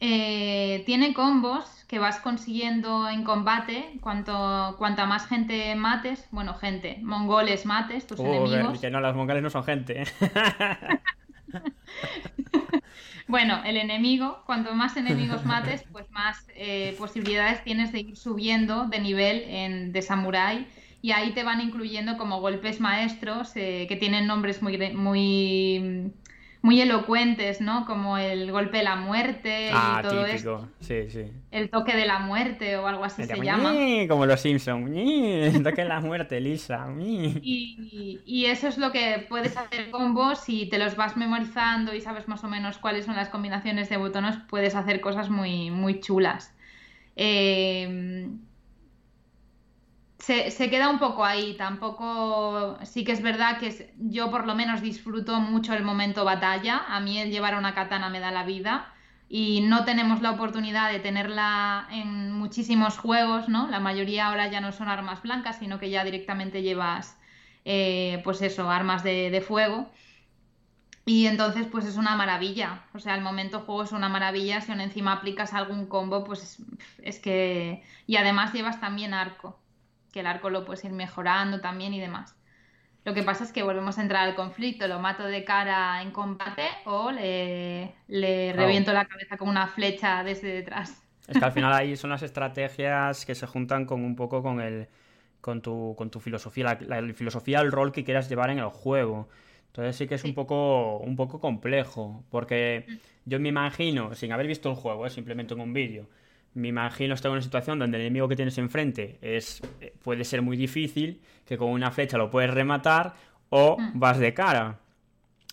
[0.01, 6.99] eh, tiene combos que vas consiguiendo en combate cuanto cuanta más gente mates bueno gente
[7.03, 10.05] mongoles mates tus enemigos que no los mongoles no son gente
[13.29, 18.89] Bueno, el enemigo, cuanto más enemigos mates, pues más eh, posibilidades tienes de ir subiendo
[18.89, 20.67] de nivel en, de samurai
[21.01, 26.13] y ahí te van incluyendo como golpes maestros eh, que tienen nombres muy, muy
[26.63, 27.85] muy elocuentes, ¿no?
[27.87, 30.69] Como el golpe de la muerte y ah, todo típico.
[30.79, 31.25] Sí, sí.
[31.51, 33.75] El toque de la muerte o algo así se llama.
[34.09, 34.91] Como los Simpsons.
[34.95, 36.87] El toque de la muerte, Lisa.
[37.01, 41.95] Y, y, eso es lo que puedes hacer con vos si te los vas memorizando
[41.95, 45.71] y sabes más o menos cuáles son las combinaciones de botones, puedes hacer cosas muy,
[45.71, 46.55] muy chulas.
[47.17, 48.29] Eh,
[50.23, 54.81] se, queda un poco ahí, tampoco, sí que es verdad que yo por lo menos
[54.81, 58.95] disfruto mucho el momento batalla, a mí el llevar una katana me da la vida
[59.29, 63.69] y no tenemos la oportunidad de tenerla en muchísimos juegos, ¿no?
[63.69, 67.19] La mayoría ahora ya no son armas blancas, sino que ya directamente llevas,
[67.65, 69.91] eh, pues eso, armas de, de fuego.
[71.05, 72.85] Y entonces, pues es una maravilla.
[72.95, 74.61] O sea, el momento juego es una maravilla.
[74.61, 76.59] Si aún encima aplicas algún combo, pues
[77.03, 77.83] es que.
[78.07, 79.62] Y además llevas también arco
[80.13, 82.37] que el arco lo puedes ir mejorando también y demás.
[83.05, 86.13] Lo que pasa es que volvemos a entrar al conflicto, lo mato de cara en
[86.13, 87.95] combate o le,
[88.55, 91.03] reviento la cabeza con una flecha desde detrás.
[91.27, 94.61] Es que al final ahí son las estrategias que se juntan con un poco con
[94.61, 94.89] el
[95.41, 99.29] con tu, con tu filosofía, la, filosofía del rol que quieras llevar en el juego.
[99.67, 102.95] Entonces sí que es un poco un poco complejo, porque mm.
[103.25, 106.07] yo me imagino, sin haber visto el juego, es simplemente en un vídeo,
[106.55, 110.25] me imagino estar en una situación donde el enemigo que tienes enfrente es, eh, puede
[110.25, 113.15] ser muy difícil, que con una flecha lo puedes rematar
[113.49, 113.99] o mm.
[113.99, 114.79] vas de cara.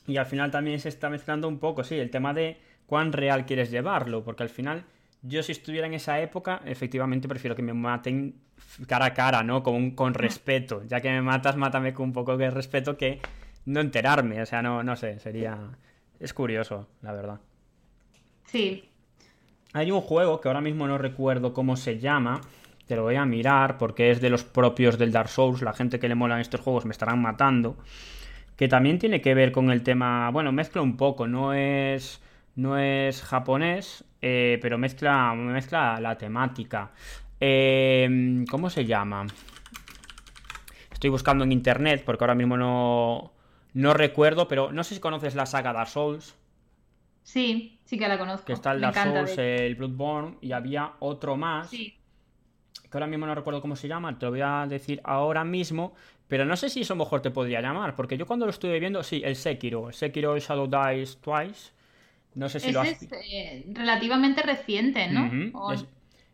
[0.08, 3.46] Y al final también se está mezclando un poco, sí, el tema de cuán real
[3.46, 4.84] quieres llevarlo, porque al final
[5.22, 8.36] yo si estuviera en esa época, efectivamente prefiero que me maten
[8.88, 9.64] cara a cara, ¿no?
[9.64, 10.16] Con, con mm.
[10.16, 10.84] respeto.
[10.88, 13.20] Ya que me matas, mátame con un poco de respeto que
[13.66, 14.42] no enterarme.
[14.42, 15.58] O sea, no, no sé, sería...
[16.20, 17.40] Es curioso, la verdad.
[18.46, 18.89] Sí,
[19.74, 22.42] hay un juego que ahora mismo no recuerdo cómo se llama.
[22.88, 25.62] Te lo voy a mirar porque es de los propios del Dark Souls.
[25.62, 27.78] La gente que le molan estos juegos me estarán matando.
[28.56, 30.32] Que también tiene que ver con el tema.
[30.32, 31.28] Bueno, mezcla un poco.
[31.28, 32.22] No es.
[32.56, 34.04] No es japonés.
[34.22, 35.36] Eh, pero mezcla.
[35.36, 36.92] Mezcla la temática.
[37.40, 39.28] Em, ¿Cómo se llama?
[40.92, 43.34] Estoy buscando en internet porque ahora mismo no.
[43.74, 46.36] No recuerdo, pero no sé si conoces la saga Dark Souls.
[47.30, 48.48] Sí, sí que la conozco.
[48.48, 51.70] Que está el Dark Souls, el Bloodborne, y había otro más.
[51.70, 51.96] Sí.
[52.82, 55.94] Que ahora mismo no recuerdo cómo se llama, te lo voy a decir ahora mismo.
[56.28, 59.04] Pero no sé si eso mejor te podría llamar, porque yo cuando lo estuve viendo,
[59.04, 59.90] sí, el Sekiro.
[59.90, 61.72] El Sekiro Shadow Dice Twice.
[62.34, 63.00] No sé si lo has...
[63.00, 65.72] es eh, relativamente reciente, ¿no?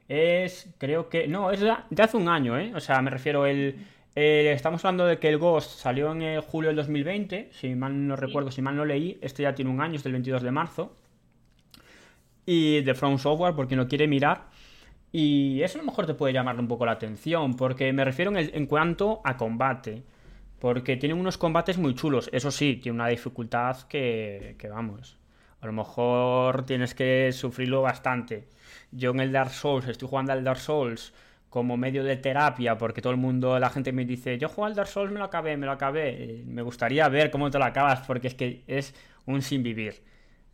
[0.08, 2.72] es, creo que, no, es de, hace un año, ¿eh?
[2.74, 6.70] O sea, me refiero el, estamos hablando de que el Ghost salió en el julio
[6.70, 9.96] del 2020, si mal no recuerdo, si mal no leí, este ya tiene un año,
[9.96, 10.96] es del 22 de marzo.
[12.46, 14.46] Y de From Software, por quien lo quiere mirar.
[15.12, 18.32] Y eso a lo mejor te puede llamar un poco la atención, porque me refiero
[18.36, 20.04] en, cuanto a combate.
[20.60, 22.30] Porque tiene unos combates muy chulos.
[22.32, 25.18] Eso sí, tiene una dificultad que, que vamos.
[25.62, 28.48] A lo mejor tienes que sufrirlo bastante.
[28.92, 31.14] Yo en el Dark Souls, estoy jugando al Dark Souls
[31.50, 34.76] como medio de terapia, porque todo el mundo, la gente me dice, yo juego al
[34.76, 36.44] Dark Souls, me lo acabé, me lo acabé.
[36.46, 38.94] Me gustaría ver cómo te lo acabas, porque es que es
[39.26, 40.02] un sin vivir.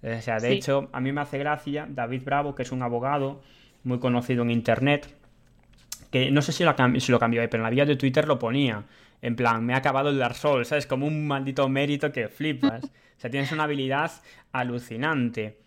[0.03, 3.41] O sea, de hecho, a mí me hace gracia David Bravo, que es un abogado
[3.83, 5.15] muy conocido en internet,
[6.11, 8.37] que no sé si lo, si lo cambió, pero en la vía de Twitter lo
[8.37, 8.83] ponía.
[9.21, 10.87] En plan, me ha acabado el Dark Souls, ¿sabes?
[10.87, 12.83] Como un maldito mérito que flipas.
[13.11, 14.11] O sea, tienes una habilidad
[14.51, 15.59] alucinante.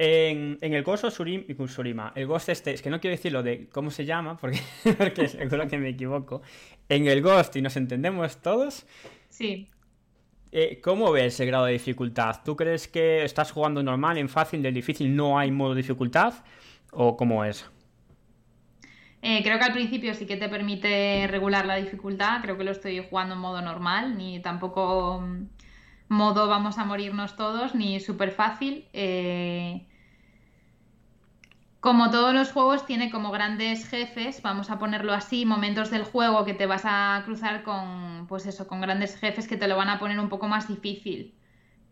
[0.00, 4.04] En, el Ghost Surima, el Ghost este, es que no quiero decirlo de cómo se
[4.04, 4.60] llama, porque,
[4.98, 6.40] porque seguro que me equivoco.
[6.88, 8.86] En el Ghost, y nos entendemos todos.
[9.28, 9.68] Sí.
[10.52, 12.36] Eh, ¿Cómo ves el grado de dificultad?
[12.44, 16.32] ¿Tú crees que estás jugando normal, en fácil, del difícil no hay modo dificultad?
[16.92, 17.68] ¿O cómo es?
[19.20, 22.70] Eh, creo que al principio sí que te permite regular la dificultad, creo que lo
[22.70, 25.48] estoy jugando en modo normal, ni tampoco mm,
[26.08, 28.86] modo vamos a morirnos todos, ni súper fácil.
[28.92, 29.87] Eh,
[31.80, 36.44] como todos los juegos, tiene como grandes jefes, vamos a ponerlo así, momentos del juego
[36.44, 39.88] que te vas a cruzar con, pues eso, con grandes jefes que te lo van
[39.88, 41.34] a poner un poco más difícil.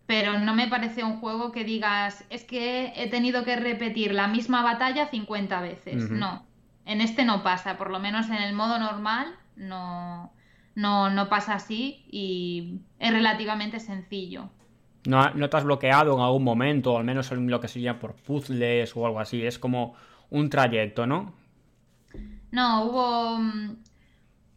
[0.07, 4.29] Pero no me parece un juego que digas, es que he tenido que repetir la
[4.29, 6.11] misma batalla 50 veces.
[6.11, 6.47] No,
[6.85, 10.33] en este no pasa, por lo menos en el modo normal no,
[10.75, 14.51] no, no pasa así y es relativamente sencillo.
[15.07, 17.99] No, no te has bloqueado en algún momento, o al menos en lo que sería
[17.99, 19.45] por puzzles o algo así.
[19.45, 19.95] Es como
[20.31, 21.35] un trayecto, ¿no?
[22.51, 23.77] No, hubo, mm,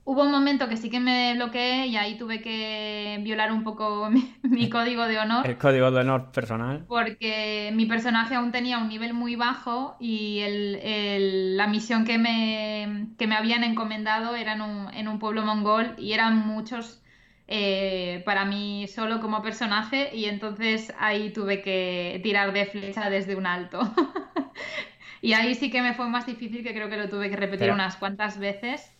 [0.05, 4.09] hubo un momento que sí que me bloqueé y ahí tuve que violar un poco
[4.43, 5.45] mi, código de honor.
[5.45, 6.85] El código de honor personal.
[6.87, 13.09] Porque mi personaje aún tenía un nivel muy bajo y el, la misión que me,
[13.17, 17.03] que me habían encomendado era en un, en un pueblo mongol y eran muchos
[17.51, 23.35] eh, para mí solo como personaje y entonces ahí tuve que tirar de flecha desde
[23.35, 23.79] un alto.
[25.21, 27.71] y ahí sí que me fue más difícil, que creo que lo tuve que repetir
[27.71, 28.95] unas cuantas veces,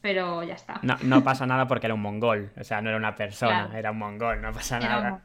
[0.00, 0.80] pero ya está.
[1.02, 3.98] No, pasa nada porque era un mongol, o sea, no era una persona, era un
[3.98, 5.22] mongol, no pasa nada.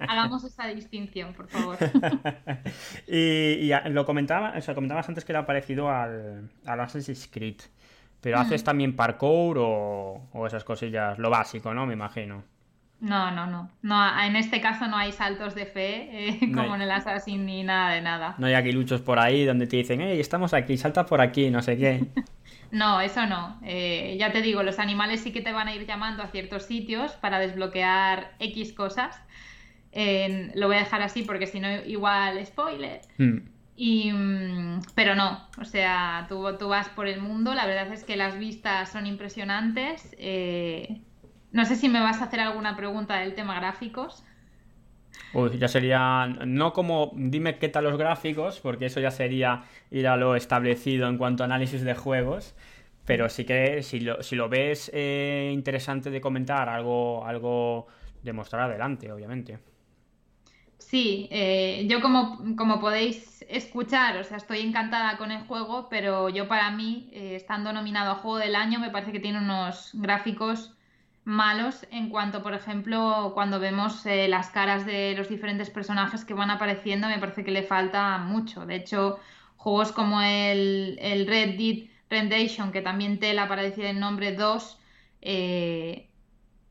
[0.00, 1.78] Hagamos esa distinción, por favor.
[3.08, 7.62] y, lo comentaba, o sea, comentabas antes que era parecido al, al Assassin's Creed.
[8.24, 8.64] Pero haces mm.
[8.64, 11.84] también parkour o, esas cosillas, lo básico, ¿no?
[11.84, 12.42] Me imagino.
[12.98, 13.70] No, no, no.
[13.82, 17.62] no en este caso no hay saltos de fe, eh, como en el Assassin, ni
[17.64, 18.34] nada de nada.
[18.38, 21.60] No hay aguiluchos por ahí donde te dicen, hey, estamos aquí, salta por aquí, no
[21.60, 22.06] sé qué.
[22.70, 23.60] no, eso no.
[23.62, 26.62] Eh, ya te digo, los animales sí que te van a ir llamando a ciertos
[26.62, 29.20] sitios para desbloquear X cosas.
[29.92, 33.02] lo voy a dejar así porque si no, igual spoiler.
[33.18, 33.53] Mm.
[33.76, 38.04] Y, mm, pero no, o sea, tú, tú, vas por el mundo, la verdad es
[38.04, 40.14] que las vistas son impresionantes.
[40.18, 41.00] Eh,
[41.52, 44.24] no sé si me vas a hacer alguna pregunta del tema gráficos.
[45.32, 50.06] Uy, ya sería, no como dime qué tal los gráficos, porque eso ya sería ir
[50.06, 52.54] a lo establecido en cuanto a análisis de juegos,
[53.04, 57.86] pero sí que si lo, si lo ves eh, interesante de comentar, algo, algo
[58.22, 59.58] de mostrar adelante, obviamente.
[60.78, 66.28] Sí, eh, yo como, como, podéis escuchar, o sea, estoy encantada con el juego, pero
[66.28, 69.90] yo para mí, eh, estando nominado a Juego del Año, me parece que tiene unos
[69.94, 70.74] gráficos
[71.24, 76.34] malos en cuanto, por ejemplo, cuando vemos eh, las caras de los diferentes personajes que
[76.34, 78.66] van apareciendo, me parece que le falta mucho.
[78.66, 79.18] De hecho,
[79.56, 84.78] juegos como el, el Red Dead Redemption, que también tela para decir el nombre 2,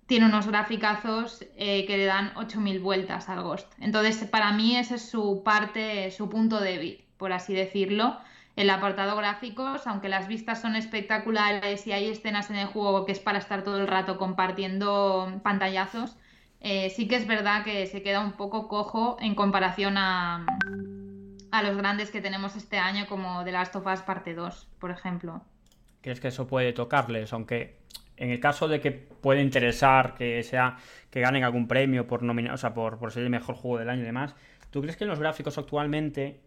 [0.05, 3.71] tiene unos graficazos eh, que le dan 8.000 vueltas al Ghost.
[3.79, 8.17] Entonces, para mí ese es su parte, su punto débil, por así decirlo.
[8.55, 13.11] El apartado gráficos, aunque las vistas son espectaculares y hay escenas en el juego que
[13.11, 16.17] es para estar todo el rato compartiendo pantallazos,
[16.59, 20.45] eh, sí que es verdad que se queda un poco cojo en comparación a,
[21.51, 24.91] a los grandes que tenemos este año, como The Last of Us Parte 2, por
[24.91, 25.41] ejemplo.
[26.01, 27.33] ¿Crees que eso puede tocarles?
[27.33, 27.79] Aunque
[28.23, 30.77] en el caso de que pueda interesar que sea
[31.09, 34.01] que ganen algún premio por nominar, o sea, por, ser el mejor juego del año
[34.01, 34.33] y demás,
[34.71, 36.39] ¿tú crees que en los gráficos actualmente,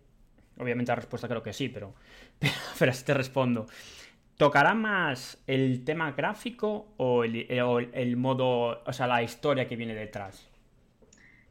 [0.59, 1.95] obviamente la respuesta creo que sí, pero,
[2.79, 3.67] pero, así te respondo,
[4.39, 9.95] ¿tocará más el tema gráfico o el, el, modo, o sea, la historia que viene
[9.95, 10.49] detrás?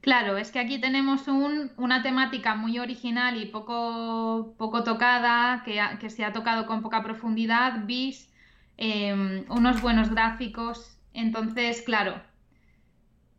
[0.01, 5.79] Claro, es que aquí tenemos un, una temática muy original y poco, poco tocada, que,
[5.99, 8.31] que se ha tocado con poca profundidad, bis
[8.77, 10.97] Em, unos buenos gráficos.
[11.13, 12.21] Entonces, claro,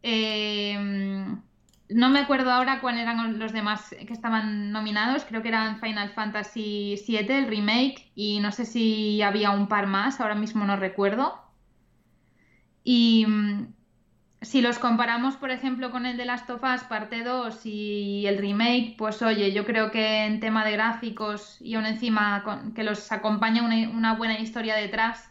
[0.02, 1.40] em,
[1.88, 5.24] no me acuerdo ahora cuáles eran los demás que estaban nominados.
[5.24, 9.86] Creo que eran Final Fantasy VII, el remake, y no sé si había un par
[9.86, 11.40] más, ahora mismo no recuerdo.
[12.84, 13.26] Y
[14.42, 18.38] si los comparamos, por ejemplo, con el de Last of Us parte 2 y el
[18.38, 22.44] remake, pues oye, yo creo que en tema de gráficos y aún encima
[22.74, 25.30] que los acompaña una, buena historia detrás,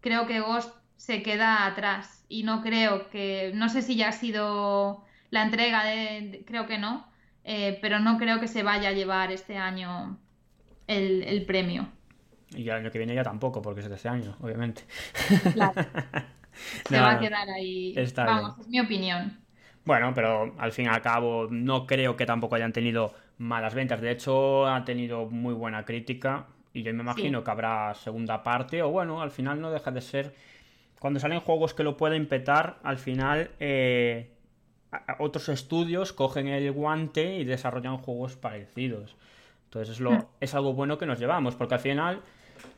[0.00, 4.12] creo que Ghost se queda atrás y no creo que, no sé si ya ha
[4.12, 7.06] sido la entrega de, creo que no,
[7.44, 10.18] eh, pero no creo que se vaya a llevar este año
[10.86, 11.88] el, premio.
[12.50, 14.82] Y el año que viene ya tampoco, porque es de este año, obviamente.
[15.52, 15.74] Claro.
[16.88, 17.94] Se va a quedar ahí.
[18.16, 19.38] Vamos, es mi opinión.
[19.84, 24.00] Bueno, pero al fin y al cabo no creo que tampoco hayan tenido malas ventas.
[24.00, 28.82] De hecho, ha tenido muy buena crítica y yo me imagino que habrá segunda parte
[28.82, 30.34] o bueno, al final no deja de ser...
[30.98, 34.30] Cuando salen juegos que lo pueden petar, al final eh,
[35.18, 39.14] otros estudios cogen el guante y desarrollan juegos parecidos.
[39.64, 40.26] Entonces es, lo, hmm.
[40.40, 42.22] es algo bueno que nos llevamos, porque al final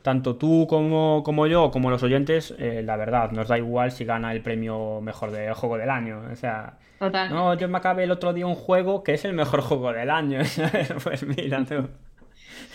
[0.01, 4.05] tanto tú como, como yo, como los oyentes, eh, la verdad, nos da igual si
[4.05, 6.21] gana el premio mejor de juego del año.
[6.31, 9.61] O sea, no, yo me acabé el otro día un juego que es el mejor
[9.61, 10.39] juego del año.
[11.03, 11.89] pues mira tú.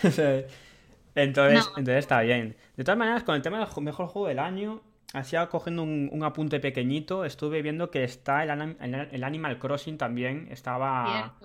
[1.15, 2.55] entonces, entonces está bien.
[2.77, 4.81] De todas maneras, con el tema del mejor juego del año,
[5.13, 11.35] así cogiendo un, apunte pequeñito, estuve viendo que está el, el Animal Crossing también, estaba,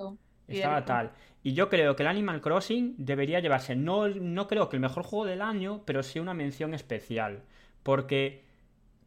[0.49, 1.11] estaba tal.
[1.43, 5.05] Y yo creo que el Animal Crossing debería llevarse, no, no creo que el mejor
[5.05, 7.43] juego del año, pero sí una mención especial.
[7.83, 8.45] Porque,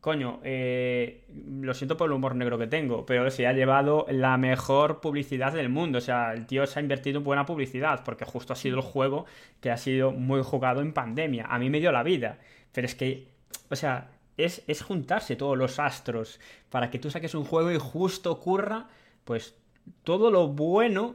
[0.02, 4.38] coño, eh, lo siento por el humor negro que tengo, pero se ha llevado la
[4.38, 6.00] mejor publicidad del mundo.
[6.00, 8.82] O sea, el tío se ha invertido en buena publicidad, porque justo ha sido el
[8.82, 9.26] juego
[9.62, 11.46] que ha sido muy jugado en pandemia.
[11.48, 12.40] A mí me dio la vida.
[12.72, 13.28] Pero es que,
[13.70, 16.40] o sea, es, es juntarse todos los astros
[16.72, 18.88] para que tú saques un juego y justo ocurra,
[19.24, 19.56] pues
[20.04, 21.14] todo lo bueno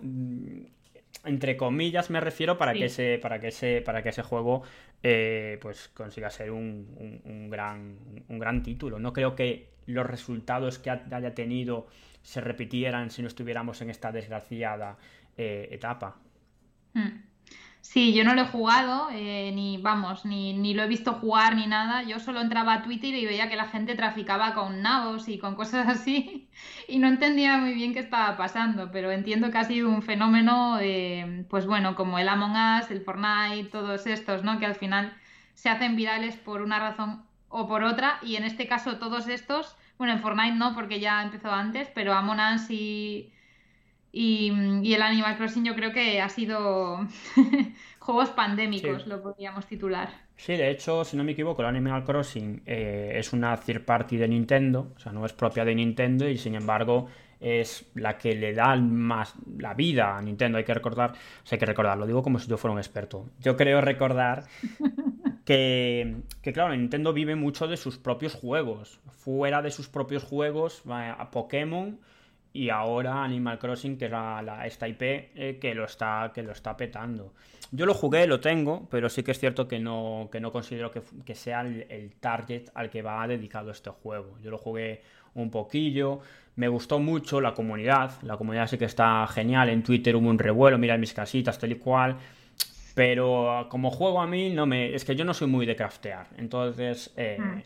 [1.29, 4.62] entre comillas me refiero para que ese para que ese para que ese juego
[5.03, 8.99] eh, pues consiga ser un, gran un gran título.
[8.99, 11.87] No creo que los resultados que haya tenido
[12.22, 14.99] se repitieran si no estuviéramos en esta desgraciada
[15.37, 16.16] eh, etapa.
[16.95, 17.22] Hmm.
[17.81, 21.57] Sí, yo no lo he jugado, eh, ni vamos, ni, ni, lo he visto jugar
[21.57, 22.03] ni nada.
[22.03, 25.55] Yo solo entraba a Twitter y veía que la gente traficaba con nabos y con
[25.55, 26.51] cosas así
[26.89, 30.79] y no entendía muy bien qué estaba pasando, pero entiendo que ha sido un fenómeno,
[30.81, 34.59] eh, pues bueno, como el Among Us, el Fortnite, todos estos, ¿no?
[34.59, 35.16] Que al final
[35.55, 39.76] se hacen virales por una razón o por otra y en este caso todos estos,
[39.97, 43.33] bueno, en Fortnite no porque ya empezó antes, pero Among Us y
[44.12, 47.06] y, el Animal Crossing yo creo que ha sido
[47.98, 50.09] juegos pandémicos, lo podríamos titular.
[50.36, 54.16] Sí, de hecho, si no me equivoco, el Animal Crossing eh, es una third party
[54.16, 57.09] de Nintendo, o sea, no es propia de Nintendo y sin embargo
[57.40, 60.59] es la que le da más la vida a Nintendo.
[60.59, 62.78] Hay que recordar, o sea, hay que recordar, lo digo como si yo fuera un
[62.78, 63.28] experto.
[63.40, 64.44] Yo creo recordar
[65.44, 69.00] que, que, claro, Nintendo vive mucho de sus propios juegos.
[69.11, 71.98] Fuera de sus propios juegos, a Pokémon
[72.59, 76.50] y ahora Animal Crossing, que es la, esta IP eh, que, lo está, que lo
[76.50, 77.32] está petando.
[77.70, 80.90] Yo lo jugué, lo tengo, pero sí que es cierto que no, que no considero
[80.90, 84.38] que, sea el, target al que va dedicado este juego.
[84.42, 85.02] Yo lo jugué
[85.34, 86.18] un poquillo,
[86.56, 90.38] me gustó mucho la comunidad, la comunidad sí que está genial, en Twitter hubo un
[90.40, 92.16] revuelo, mira mis casitas, tal y cual,
[92.96, 94.92] pero como juego a mí no me...
[94.96, 97.62] es que yo no soy muy de craftear, entonces, eh, hmm.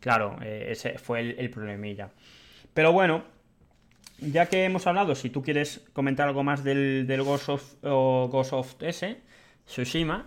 [0.00, 2.10] claro, eh, ese fue el, el problemilla.
[2.74, 3.22] Pero bueno,
[4.20, 8.28] ya que hemos hablado, si tú quieres comentar algo más del, del Ghost of, o
[8.28, 9.20] Ghost of S,
[9.66, 10.26] Tsushima.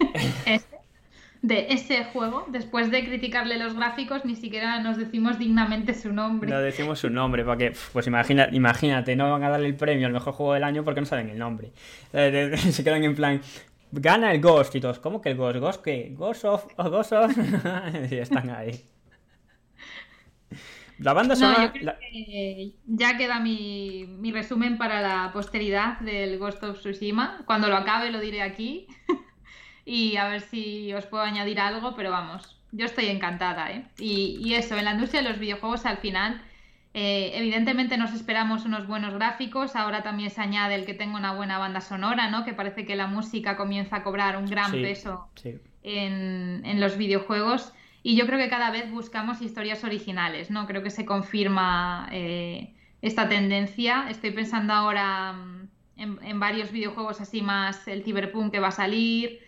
[1.44, 6.50] de ese juego, después de criticarle los gráficos, ni siquiera nos decimos dignamente su nombre.
[6.50, 10.14] No decimos su nombre, porque, pues imagina, imagínate, no van a darle el premio al
[10.14, 11.72] mejor juego del año porque no saben el nombre.
[12.14, 13.42] Eh, se quedan en plan,
[13.92, 15.58] gana el Ghost y todos, ¿cómo que el Ghost?
[15.58, 16.14] ¿Ghost qué?
[16.16, 16.66] ¿Ghost of?
[16.78, 17.36] ¿Ghost of?
[18.10, 18.82] y están ahí.
[20.98, 21.72] La banda sonora.
[22.86, 27.42] ya queda mi, mi, resumen para la posteridad del Ghost of Tsushima.
[27.46, 28.86] Cuando lo acabe lo diré aquí.
[29.84, 33.72] y a ver si os puedo añadir algo, pero vamos, yo estoy encantada.
[33.72, 33.86] ¿eh?
[33.98, 36.40] Y, y eso, en la industria de los videojuegos al final.
[36.96, 41.34] Eh, evidentemente nos esperamos unos buenos gráficos, ahora también se añade el que tenga una
[41.34, 42.44] buena banda sonora, ¿no?
[42.44, 45.28] Que parece que la música comienza a cobrar un gran peso
[45.82, 47.72] En, en, los videojuegos.
[48.06, 50.66] Y yo creo que cada vez buscamos historias originales, ¿no?
[50.66, 54.10] Creo que se confirma eh, esta tendencia.
[54.10, 59.40] Estoy pensando ahora mm, en, varios videojuegos así más, el Cyberpunk que va a salir,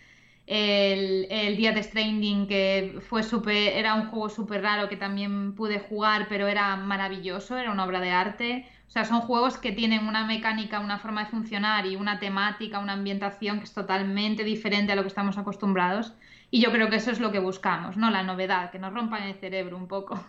[0.47, 5.79] el, el Death Stranding que fue super, era un juego súper raro que también pude
[5.79, 8.67] jugar, pero era maravilloso, era una obra de arte.
[8.89, 12.79] O sea, son juegos que tienen una mecánica, una forma de funcionar y una temática,
[12.79, 16.15] una ambientación que es totalmente diferente a lo que estamos acostumbrados.
[16.51, 18.11] Y yo creo que eso es lo que buscamos, ¿no?
[18.11, 20.21] La novedad, que nos rompan el cerebro un poco.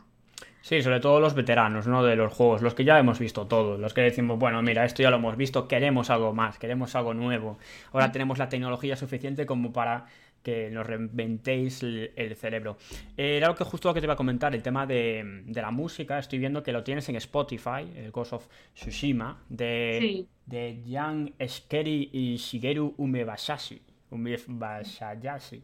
[0.62, 2.04] Sí, sobre todo los veteranos, ¿no?
[2.04, 5.02] De los juegos, los que ya hemos visto todos, los que decimos, bueno, mira, esto
[5.02, 7.58] ya lo hemos visto, queremos algo más, queremos algo nuevo.
[7.94, 10.08] Ahora tenemos la tecnología suficiente como para
[10.44, 12.78] que nos reinventéis el, cerebro.
[13.16, 15.72] Eh, era lo que justo lo que te iba a comentar, el tema de, la
[15.72, 16.20] música.
[16.20, 22.10] Estoy viendo que lo tienes en Spotify, el Ghost of Tsushima, de, de Jan Eskeri
[22.12, 23.82] y Shigeru Umebayashi.
[24.10, 25.64] Umebayashi.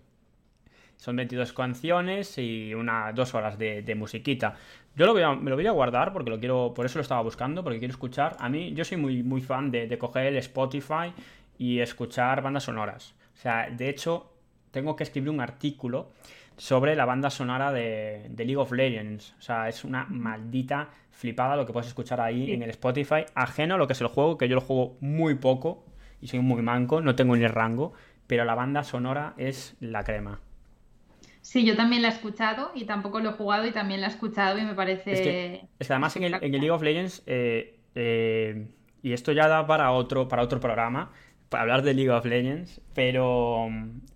[1.04, 4.56] Son 22 canciones y una, dos horas de, musiquita.
[4.96, 7.02] Yo lo voy a, me lo voy a guardar porque lo quiero, por eso lo
[7.02, 8.38] estaba buscando, porque quiero escuchar.
[8.40, 11.12] A mí, yo soy muy, muy fan de, coger el Spotify
[11.58, 13.16] y escuchar bandas sonoras.
[13.34, 14.32] O sea, de hecho,
[14.72, 16.12] tengo que escribir un artículo
[16.56, 19.36] sobre la banda sonora de, League of Legends.
[19.40, 23.26] O sea, es una maldita flipada lo que puedes escuchar ahí en el Spotify.
[23.36, 25.84] Ajeno a lo que es el juego, que yo lo juego muy poco
[26.22, 27.92] y soy muy manco, no tengo ni el rango,
[28.26, 30.40] pero la banda sonora es la crema.
[31.44, 34.10] Sí, yo también la he escuchado y tampoco lo he jugado y también la he
[34.10, 35.12] escuchado y me parece...
[35.12, 38.70] Es que, además en el, League of Legends, eh, eh,
[39.02, 41.12] y esto ya da para otro, para otro programa,
[41.50, 43.68] para hablar de League of Legends, pero,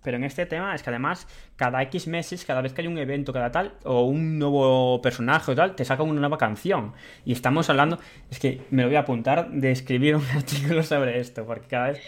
[0.02, 2.96] pero en este tema es que además cada X meses, cada vez que hay un
[2.96, 6.94] evento, cada tal, o un nuevo personaje o tal, te saca una nueva canción.
[7.26, 7.98] Y estamos hablando,
[8.30, 11.88] es que me lo voy a apuntar de escribir un artículo sobre esto, porque cada
[11.88, 12.00] vez...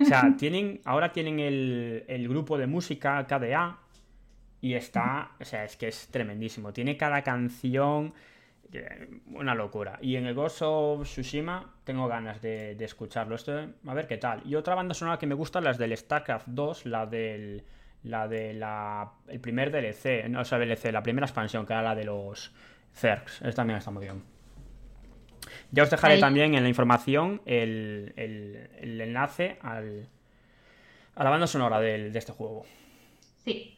[0.00, 3.78] O sea, tienen, ahora tienen el, el grupo de música KDA,
[4.64, 6.72] y está, o sea, es que es tremendísimo.
[6.72, 8.14] Tiene cada canción
[9.26, 9.98] una locura.
[10.00, 13.34] Y en el Ghost of Tsushima tengo ganas de, escucharlo.
[13.34, 13.52] Esto,
[13.86, 14.40] a ver qué tal.
[14.46, 17.62] Y otra banda sonora que me gusta, las del StarCraft 2, la del.
[18.04, 19.12] La de la.
[19.28, 22.54] El primer DLC, no o sea, DLC, la primera expansión, que era la de los
[22.94, 23.42] Zergs.
[23.42, 24.22] Esta también está muy bien.
[25.72, 30.08] Ya os dejaré también en la información el, el, enlace al,
[31.16, 32.64] a la banda sonora de este juego.
[33.44, 33.73] Sí.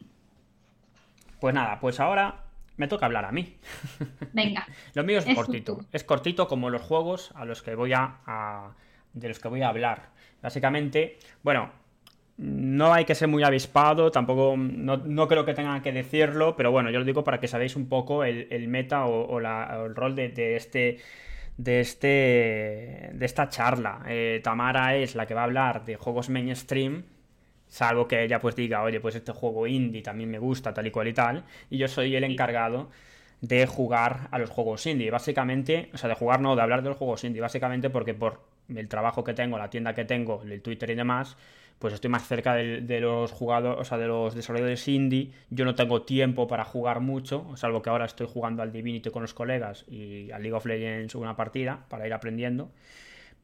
[1.39, 2.43] Pues nada, pues ahora
[2.77, 3.57] me toca hablar a mí.
[4.33, 4.65] Venga.
[4.93, 5.79] Lo mío es, cortito.
[5.91, 8.71] Es cortito como los juegos a los que voy a,
[9.13, 10.09] de los que voy a hablar.
[10.41, 11.71] Básicamente, bueno,
[12.37, 16.91] no hay que ser muy avispado, tampoco no, creo que tengan que decirlo, pero bueno,
[16.91, 20.99] yo lo digo para que sabéis un poco el, meta o, el rol de, este
[21.57, 24.03] de este de esta charla.
[24.07, 27.05] Eh, Tamara es la que va a hablar de juegos mainstream
[27.67, 30.91] Salvo que ella pues diga, oye, pues este juego indie también me gusta, tal y
[30.91, 31.43] cual y tal.
[31.69, 32.89] Y yo soy el encargado
[33.41, 35.11] de jugar a los juegos indie.
[35.11, 37.41] Básicamente, o sea, de jugar no, de hablar de los juegos indie.
[37.41, 41.37] Básicamente porque por el trabajo que tengo, la tienda que tengo, el Twitter y demás,
[41.79, 45.31] pues estoy más cerca de, los jugadores, o sea, de los desarrolladores indie.
[45.49, 49.21] Yo no tengo tiempo para jugar mucho, salvo que ahora estoy jugando al Divinity con
[49.21, 52.71] los colegas y al League of Legends una partida para ir aprendiendo.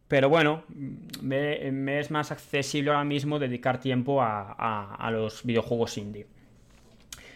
[0.07, 0.63] Pero bueno,
[1.21, 6.27] me, es más accesible ahora mismo dedicar tiempo a, los videojuegos indie.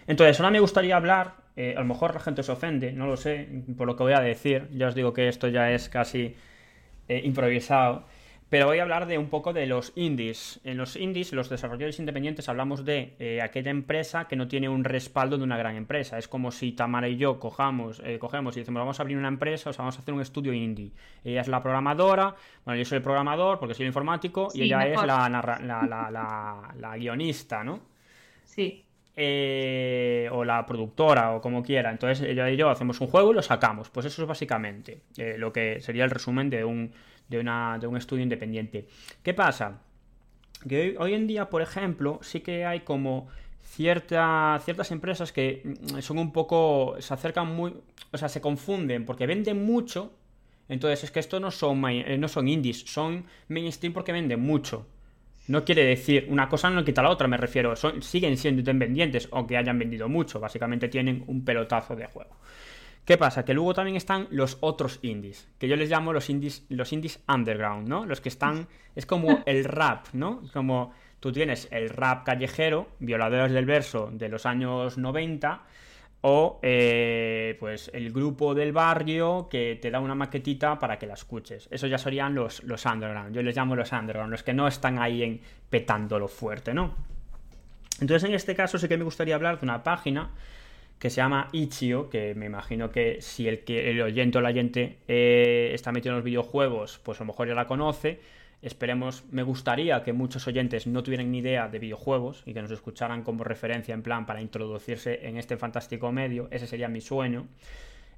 [0.05, 3.17] Entonces, ahora me gustaría hablar, eh, a lo mejor la gente se ofende, no lo
[3.17, 3.47] sé,
[3.77, 6.35] por lo que voy a decir, ya os digo que esto ya es casi
[7.09, 8.05] eh, improvisado,
[8.49, 10.61] pero voy a hablar de un poco de los indies.
[10.63, 14.85] En los indies, los desarrolladores independientes, hablamos de eh, aquella empresa que no tiene un
[14.85, 16.17] respaldo de una gran empresa.
[16.17, 19.27] Es como si Tamara y yo cojamos, eh, cogemos y decimos, vamos a abrir una
[19.27, 20.91] empresa, o sea, vamos a hacer un estudio indie.
[21.25, 24.87] Ella es la programadora, bueno, yo soy el programador porque soy el informático, y ella
[24.87, 25.27] es la,
[26.79, 27.81] la, guionista, ¿no?
[28.45, 28.85] Sí.
[29.19, 31.89] Eh, o la productora, o como quiera.
[31.91, 33.89] Entonces ella y yo hacemos un juego y lo sacamos.
[33.89, 35.01] Pues eso es básicamente
[35.37, 36.93] lo que sería el resumen de un
[37.27, 38.87] de, una, de un estudio independiente.
[39.23, 39.81] ¿Qué pasa?
[40.67, 43.27] Que hoy, en día, por ejemplo, sí que hay como
[43.61, 46.95] cierta, ciertas empresas que mm, son un poco.
[46.99, 47.73] se acercan muy.
[48.11, 50.13] o sea, se confunden porque venden mucho.
[50.69, 54.85] Entonces es que estos no son, eh, no son indies, son mainstream porque venden mucho.
[55.47, 59.29] No quiere decir, una cosa no quita la otra, me refiero, son, siguen siendo independientes,
[59.31, 62.35] aunque hayan vendido mucho, básicamente tienen un pelotazo de juego.
[63.07, 63.45] ¿Qué pasa?
[63.45, 67.23] Que luego también están los otros indies, que yo les llamo los indies, los indies
[67.29, 68.05] underground, ¿no?
[68.05, 70.41] Los que están, es como el rap, ¿no?
[70.51, 70.91] Como
[71.21, 75.63] tú tienes el rap callejero, violadores del verso de los años 90,
[76.19, 81.13] o eh, pues el grupo del barrio que te da una maquetita para que la
[81.13, 81.69] escuches.
[81.71, 84.99] Eso ya serían los, los underground, yo les llamo los underground, los que no están
[84.99, 85.39] ahí en
[85.69, 86.93] petándolo fuerte, ¿no?
[88.01, 90.31] Entonces en este caso sí que me gustaría hablar de una página
[90.99, 94.49] que se llama Ichio, que me imagino que si el, que, el oyente o la
[94.49, 98.19] oyente eh, está metido en los videojuegos, pues a lo mejor ya la conoce.
[98.63, 102.71] Esperemos, me gustaría que muchos oyentes no tuvieran ni idea de videojuegos y que nos
[102.71, 106.47] escucharan como referencia en plan para introducirse en este fantástico medio.
[106.49, 107.47] Ese sería mi sueño.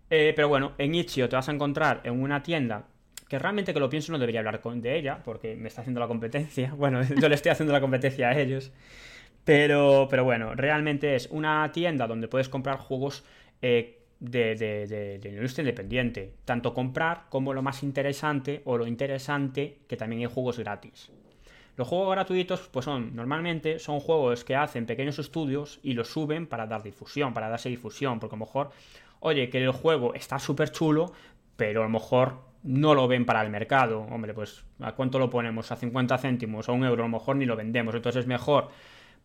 [0.09, 2.85] Eh, pero bueno, en Ichio te vas a encontrar en una tienda
[3.27, 5.99] que realmente que lo pienso no debería hablar con, de ella porque me está haciendo
[5.99, 6.73] la competencia.
[6.77, 8.71] Bueno, yo le estoy haciendo la competencia a ellos.
[9.43, 13.23] Pero, pero bueno, realmente es una tienda donde puedes comprar juegos
[13.61, 16.33] eh, de, de, de, industria independiente.
[16.45, 21.11] Tanto comprar como lo más interesante o lo interesante que también hay juegos gratis.
[21.77, 26.45] Los juegos gratuitos, pues son, normalmente son juegos que hacen pequeños estudios y los suben
[26.45, 28.71] para dar difusión, para darse difusión, porque a lo mejor,
[29.21, 31.13] oye, que el juego está súper chulo,
[31.55, 34.01] pero a lo mejor no lo ven para el mercado.
[34.01, 35.71] Hombre, pues ¿a cuánto lo ponemos?
[35.71, 37.95] A 50 céntimos, a un euro, a lo mejor ni lo vendemos.
[37.95, 38.69] Entonces es mejor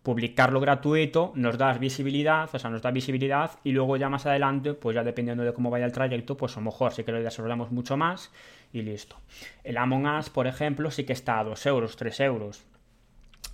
[0.05, 4.75] publicarlo gratuito, nos da visibilidad, o sea, nos da visibilidad y luego ya más adelante,
[4.75, 7.23] pues ya dependiendo de cómo vaya el trayecto, pues a lo mejor sí que lo
[7.23, 8.31] desarrollamos mucho más
[8.71, 9.17] y listo.
[9.65, 12.65] El Among Us, por ejemplo, sí que está a 2 euros, 3 euros.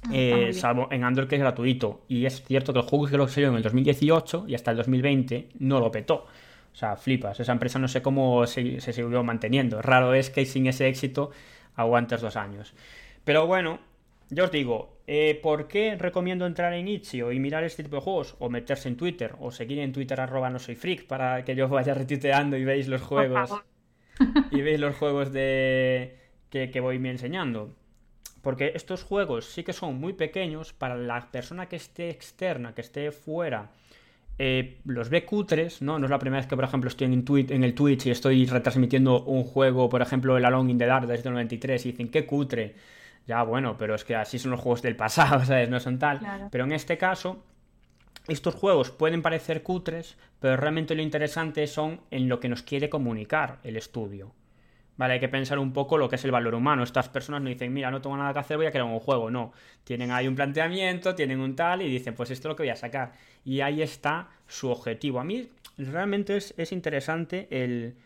[0.07, 2.03] Ah, eh, salvo en Android que es gratuito.
[2.09, 4.76] Y es cierto que el juego que lo salió en el 2018 y hasta el
[4.78, 6.26] 2020 no lo petó.
[6.72, 7.38] O sea, flipas.
[7.38, 9.80] Esa empresa no sé cómo se, se siguió manteniendo.
[9.82, 11.30] Raro es que sin ese éxito
[11.76, 12.74] aguantes dos años.
[13.22, 13.78] Pero bueno,
[14.30, 18.02] yo os digo, Eh, ¿Por qué recomiendo entrar en Itch.io y mirar este tipo de
[18.02, 18.36] juegos?
[18.38, 21.66] O meterse en Twitter, o seguir en Twitter arroba no soy freak para que yo
[21.66, 23.50] vaya retuiteando y veis los juegos.
[24.52, 26.16] y veis los juegos de
[26.48, 27.74] que, que voy me enseñando.
[28.40, 32.82] Porque estos juegos sí que son muy pequeños para la persona que esté externa, que
[32.82, 33.72] esté fuera.
[34.38, 35.98] Eh, los ve cutres, ¿no?
[35.98, 38.46] No es la primera vez que, por ejemplo, estoy en, en el Twitch y estoy
[38.46, 42.08] retransmitiendo un juego, por ejemplo, el Alone in the Dark desde el 93 y dicen,
[42.12, 42.76] qué cutre.
[43.26, 45.68] Ya, bueno, pero es que así son los juegos del pasado, ¿sabes?
[45.68, 46.20] No son tal.
[46.50, 47.44] Pero en este caso,
[48.28, 52.88] estos juegos pueden parecer cutres, pero realmente lo interesante son en lo que nos quiere
[52.88, 54.32] comunicar el estudio.
[55.00, 56.82] Vale, hay que pensar un poco lo que es el valor humano.
[56.82, 59.30] Estas personas no dicen, mira, no tengo nada que hacer, voy a crear un juego.
[59.30, 59.52] No,
[59.82, 62.70] tienen ahí un planteamiento, tienen un tal y dicen, pues esto es lo que voy
[62.70, 63.12] a sacar.
[63.42, 65.18] Y ahí está su objetivo.
[65.18, 65.48] A mí
[65.78, 67.96] realmente es, interesante el...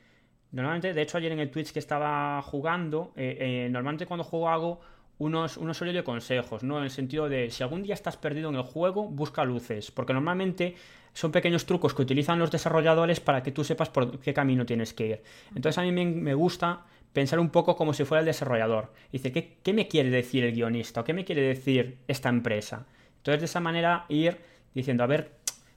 [0.52, 4.48] Normalmente, de hecho, ayer en el Twitch que estaba jugando, eh, eh, normalmente cuando juego
[4.48, 4.80] hago
[5.18, 6.78] unos, unos de consejos, ¿no?
[6.78, 10.12] En el sentido de, si algún día estás perdido en el juego, busca luces, porque
[10.12, 10.74] normalmente
[11.12, 14.92] son pequeños trucos que utilizan los desarrolladores para que tú sepas por qué camino tienes
[14.92, 15.22] que ir.
[15.54, 16.84] Entonces a mí me gusta
[17.14, 18.92] pensar un poco como si fuera el desarrollador.
[19.12, 21.00] Dice, ¿qué, qué me quiere decir el guionista?
[21.00, 22.86] ¿O qué me quiere decir esta empresa?
[23.18, 24.36] Entonces de esa manera ir
[24.74, 25.30] diciendo, a ver,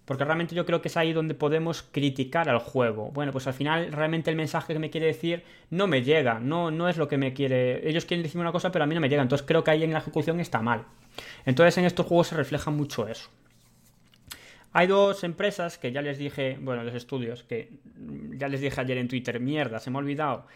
[0.07, 3.11] porque realmente yo creo que es ahí donde podemos criticar al juego.
[3.11, 6.71] Bueno, pues al final realmente el mensaje que me quiere decir no me llega, no,
[6.71, 7.85] no es lo que me quiere.
[7.89, 9.21] Ellos quieren decirme una cosa, pero a mí no me llega.
[9.21, 10.85] Entonces creo que ahí en la ejecución está mal.
[11.45, 13.29] Entonces en estos juegos se refleja mucho eso.
[14.71, 17.73] Hay dos empresas que ya les dije, bueno, los estudios, que
[18.37, 20.47] ya les dije ayer en Twitter, mierda, se me ha olvidado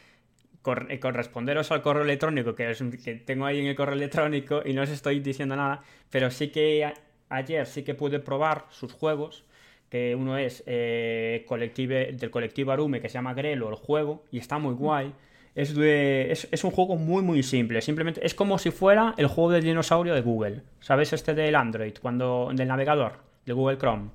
[0.87, 4.71] eh, corresponderos al correo electrónico que, es, que tengo ahí en el correo electrónico y
[4.71, 6.93] no os estoy diciendo nada, pero sí que
[7.31, 9.45] ayer sí que pude probar sus juegos,
[9.89, 14.57] que uno es eh, del colectivo Arume, que se llama Grelo, el juego, y está
[14.57, 15.13] muy guay.
[15.53, 19.63] Es, es, un juego muy muy simple, simplemente es como si fuera el juego del
[19.63, 21.11] dinosaurio de Google, ¿sabes?
[21.11, 24.11] Este del Android, cuando del navegador, de Google Chrome.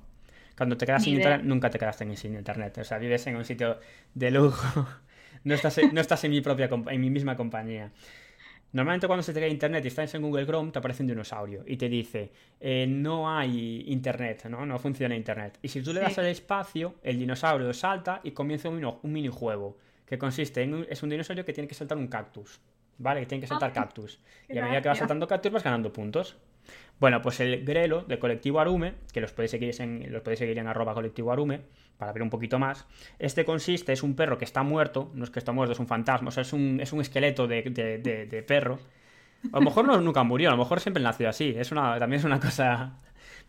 [0.57, 3.45] Cuando te quedas sin internet, nunca te quedaste sin internet, o sea, vives en un
[3.45, 3.77] sitio
[4.15, 4.87] de lujo,
[5.43, 7.91] no estás, no estás en mi propia en mi misma compañía.
[8.73, 11.63] Normalmente cuando se te cae internet y estás en Google Chrome te aparece un dinosaurio
[11.65, 14.65] y te dice eh, no hay internet, ¿no?
[14.65, 15.57] No funciona internet.
[15.61, 19.77] Y si tú le das al espacio, el dinosaurio salta y comienza un, un minijuego
[20.05, 22.59] que consiste en es un dinosaurio que tiene que saltar un cactus,
[22.97, 23.21] ¿vale?
[23.21, 24.19] Que tiene que saltar cactus.
[24.49, 26.37] Y a medida que va saltando cactus vas ganando puntos.
[26.99, 30.57] Bueno, pues el Grelo de Colectivo Arume, que los podéis seguir en, los podéis seguir
[30.57, 31.61] en arroba colectivo Arume,
[31.97, 32.85] para ver un poquito más.
[33.19, 35.87] Este consiste, es un perro que está muerto, no es que está muerto, es un
[35.87, 38.79] fantasma, o sea, es un, es un esqueleto de, de, perro.
[39.51, 42.19] A lo mejor no, nunca murió, a lo mejor siempre nació así, es una, también
[42.19, 42.97] es una cosa...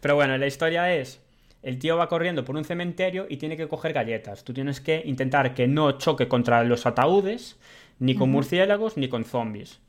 [0.01, 1.21] Pero bueno, la historia es,
[1.63, 4.45] el tío va corriendo por un cementerio y tiene que coger galletas.
[4.45, 7.59] Tú tienes que intentar que no choque contra los ataúdes,
[7.99, 9.81] ni con murciélagos, ni con zombies.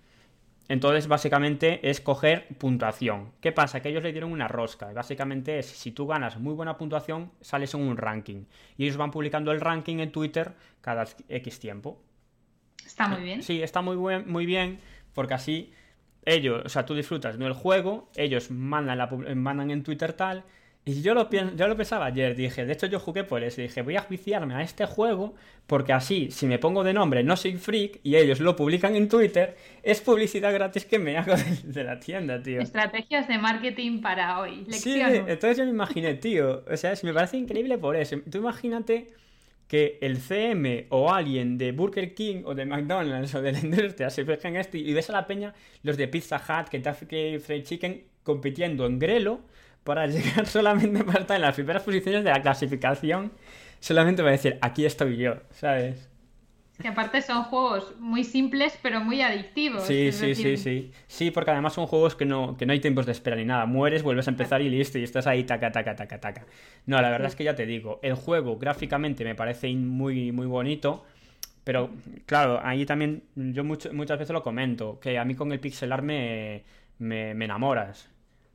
[0.70, 3.32] Entonces, básicamente es coger puntuación.
[3.41, 3.82] ¿Qué pasa?
[3.82, 4.93] Que ellos le dieron una rosca.
[4.93, 8.45] Básicamente es, si tú ganas muy buena puntuación, sales en un ranking.
[8.78, 11.99] Y ellos van publicando el ranking en Twitter cada X tiempo.
[12.86, 13.41] Está muy bien.
[13.41, 14.80] Sí, está muy, buen, muy bien,
[15.13, 15.74] porque así
[16.24, 20.43] ellos, o sea, tú disfrutas del juego, ellos mandan, la, mandan en Twitter tal,
[20.86, 23.82] y yo lo, yo lo pensaba ayer, dije, de hecho yo jugué por eso, dije,
[23.82, 25.36] voy a juiciarme a este juego
[25.67, 29.07] porque así, si me pongo de nombre No Soy Freak y ellos lo publican en
[29.07, 32.61] Twitter, es publicidad gratis que me hago de, la tienda, tío.
[32.61, 34.65] Estrategias de marketing para hoy.
[34.69, 38.17] Sí, entonces yo me imaginé, tío, o sea, me parece increíble por eso.
[38.30, 39.07] Tú imagínate
[39.67, 44.09] que el CM o alguien de Burger King o de McDonald's o de la industria
[44.09, 45.53] se fijen en esto y ves a la peña
[45.84, 49.41] los de Pizza Hut, Kentucky Fried Chicken compitiendo en Grelo
[49.90, 53.32] para llegar solamente para estar en las primeras posiciones de la clasificación,
[53.80, 56.08] solamente para decir, aquí estoy yo, ¿sabes?
[56.80, 59.84] que aparte son juegos muy simples pero muy adictivos.
[59.84, 60.92] Sí, sí, sí, sí.
[61.08, 63.66] Sí, porque además son juegos que no, que no hay tiempos de espera ni nada.
[63.66, 66.46] Mueres, vuelves a empezar y listo, y estás ahí taca, taca, taca, taca.
[66.86, 70.46] No, la verdad es que ya te digo, el juego gráficamente me parece muy, muy
[70.46, 71.04] bonito.
[71.66, 71.90] Pero
[72.26, 76.64] claro, ahí también yo muchas veces lo comento, que a mí con el pixelar me,
[76.98, 78.10] me, me enamoras.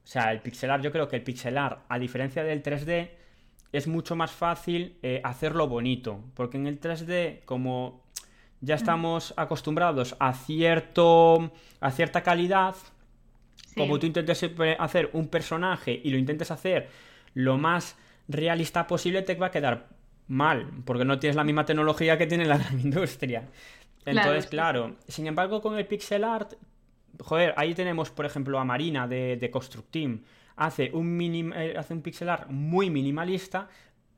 [0.05, 3.11] O sea, el pixelar, yo creo que el pixelar, a diferencia del 3D,
[3.73, 6.21] es mucho más fácil eh, hacerlo bonito.
[6.35, 8.05] Porque en el 3D, como
[8.61, 11.53] ya estamos acostumbrados a cierto.
[11.81, 12.77] a cierta calidad.
[13.77, 14.45] Como tú intentes
[14.79, 16.89] hacer un personaje y lo intentes hacer
[17.35, 17.97] lo más
[18.29, 19.89] realista posible, te va a quedar
[20.29, 20.71] mal.
[20.85, 23.49] Porque no tienes la misma tecnología que tiene la industria.
[24.05, 26.55] Entonces, claro, sin embargo, con el pixel art
[27.21, 30.23] joder, ahí tenemos, por ejemplo, a Marina de, de Constructeam.
[30.57, 33.69] Hace un, minim, eh, hace un pixelar muy minimalista,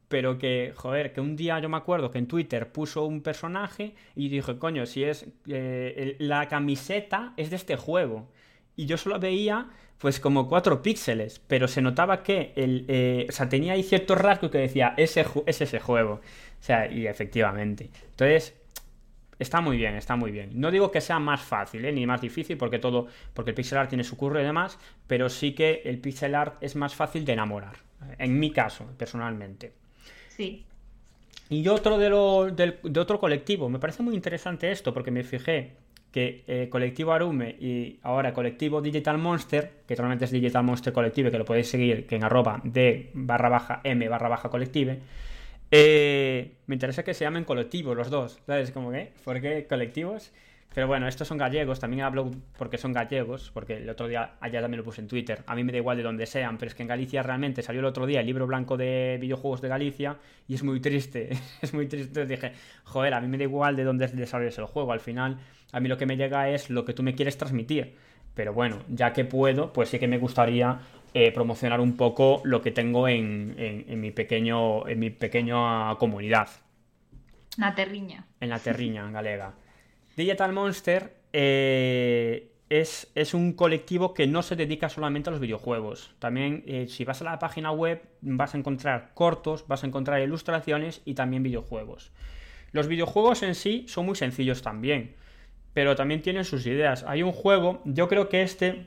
[0.08, 3.94] pero que, joder, que un día yo me acuerdo que en Twitter puso un personaje
[4.14, 5.26] y dije, coño, si es.
[5.46, 8.28] Eh, la camiseta es de este juego.
[8.76, 9.68] Y yo solo veía
[9.98, 14.14] pues como 4 píxeles, pero se notaba que el, eh, o sea, tenía ahí cierto
[14.14, 16.20] rasgo que decía, ese es ese juego.
[16.60, 17.90] O sea, y efectivamente.
[18.10, 18.54] Entonces,
[19.38, 20.50] está muy bien, está muy bien.
[20.54, 21.92] No digo que sea más fácil, ¿eh?
[21.92, 25.28] ni más difícil, porque todo, porque el pixel art tiene su curro y demás, pero
[25.28, 27.76] sí que el pixel art es más fácil de enamorar.
[28.18, 29.72] En mi caso, personalmente.
[30.28, 30.64] Sí.
[31.48, 35.74] Y otro de, lo, de, otro colectivo, me parece muy interesante esto, porque me fijé
[36.10, 41.30] que eh, colectivo Arume y ahora colectivo Digital Monster, que realmente es Digital Monster Collective,
[41.30, 45.00] que lo podéis seguir que en arroba de barra baja m barra baja collective,
[45.70, 48.70] eh, me interesa que se llamen colectivos los dos, ¿sabes?
[48.70, 50.32] Como que, ¿por qué colectivos?
[50.74, 54.60] Pero bueno, estos son gallegos, también hablo porque son gallegos, porque el otro día, allá
[54.60, 56.74] también lo puse en Twitter, a mí me da igual de donde sean, pero es
[56.74, 60.18] que en Galicia realmente salió el otro día el libro blanco de videojuegos de Galicia
[60.46, 61.30] y es muy triste,
[61.62, 62.08] es muy triste.
[62.08, 62.52] Entonces dije,
[62.84, 65.38] joder, a mí me da igual de dónde desarrolles el juego, al final
[65.72, 67.94] a mí lo que me llega es lo que tú me quieres transmitir.
[68.34, 70.78] Pero bueno, ya que puedo, pues sí que me gustaría
[71.14, 76.48] eh, promocionar un poco lo que tengo en, en, mi pequeño en mi pequeña comunidad.
[77.56, 78.26] La terriña.
[78.40, 79.54] En la terriña galega.
[80.16, 86.14] Digital Monster eh, es, es, un colectivo que no se dedica solamente a los videojuegos.
[86.18, 90.20] También, eh, si vas a la página web, vas a encontrar cortos, vas a encontrar
[90.22, 92.12] ilustraciones y también videojuegos.
[92.72, 95.14] Los videojuegos en sí son muy sencillos también,
[95.72, 97.04] pero también tienen sus ideas.
[97.06, 98.86] Hay un juego, yo creo que este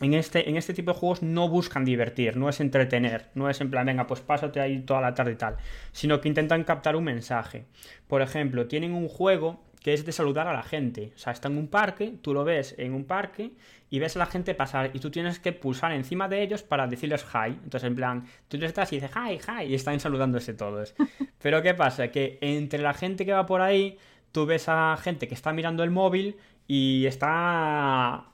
[0.00, 3.60] en este, en este tipo de juegos no buscan divertir, no es entretener, no es
[3.60, 5.56] en plan, venga, pues pásate ahí toda la tarde y tal,
[5.92, 7.66] sino que intentan captar un mensaje.
[8.06, 11.12] Por ejemplo, tienen un juego que es de saludar a la gente.
[11.14, 13.52] O sea, está en un parque, tú lo ves en un parque
[13.88, 16.88] y ves a la gente pasar y tú tienes que pulsar encima de ellos para
[16.88, 17.50] decirles hi.
[17.50, 20.96] Entonces, en plan, tú les estás y dices hi, hi, y están saludándose todos.
[21.40, 22.08] Pero ¿qué pasa?
[22.08, 23.96] Que entre la gente que va por ahí,
[24.32, 26.36] tú ves a gente que está mirando el móvil
[26.66, 28.26] y está...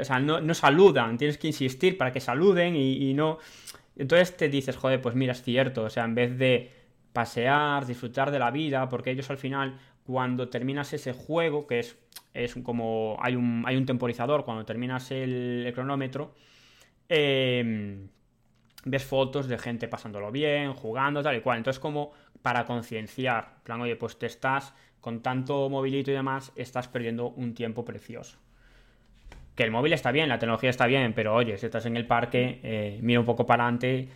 [0.00, 3.38] O sea, no, saludan, tienes que insistir para que saluden y, no...
[3.96, 6.70] Entonces te dices, joder, pues mira, es cierto, o sea, en vez de
[7.12, 11.98] pasear, disfrutar de la vida, porque ellos al final cuando terminas ese juego, que es,
[12.34, 16.34] es como hay un, hay un temporizador, cuando terminas el, cronómetro,
[17.08, 18.08] em,
[18.84, 21.58] ves fotos de gente pasándolo bien, jugando, tal y cual.
[21.58, 26.86] Entonces, como para concienciar, plan, oye, pues te estás, con tanto movilito y demás, estás
[26.88, 28.38] perdiendo un tiempo precioso.
[29.56, 32.06] Que el móvil está bien, la tecnología está bien, pero oye, si estás en el
[32.06, 34.08] parque, eh, mira un poco para adelante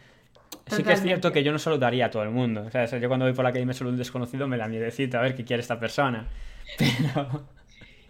[0.67, 2.63] Sí que es cierto que yo no saludaría a todo el mundo.
[2.67, 4.69] O sea, yo cuando voy por la calle y me saludo un desconocido me da
[4.69, 6.27] miedecito a ver qué quiere esta persona.
[6.79, 7.45] Pero...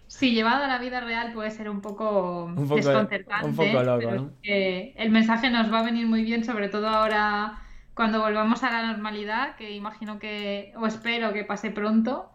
[0.07, 3.47] Sí, llevado a la vida real puede ser un poco, desconcertante.
[3.47, 4.31] Un poco loco, ¿no?
[4.43, 7.61] el mensaje nos va a venir muy bien, sobre todo ahora
[7.93, 12.29] cuando volvamos a la normalidad, que imagino que, o espero que pase pronto,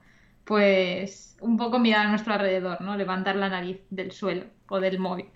[0.47, 2.97] pues un poco mirar a nuestro alrededor, ¿no?
[2.97, 5.27] Levantar la nariz del suelo o del móvil.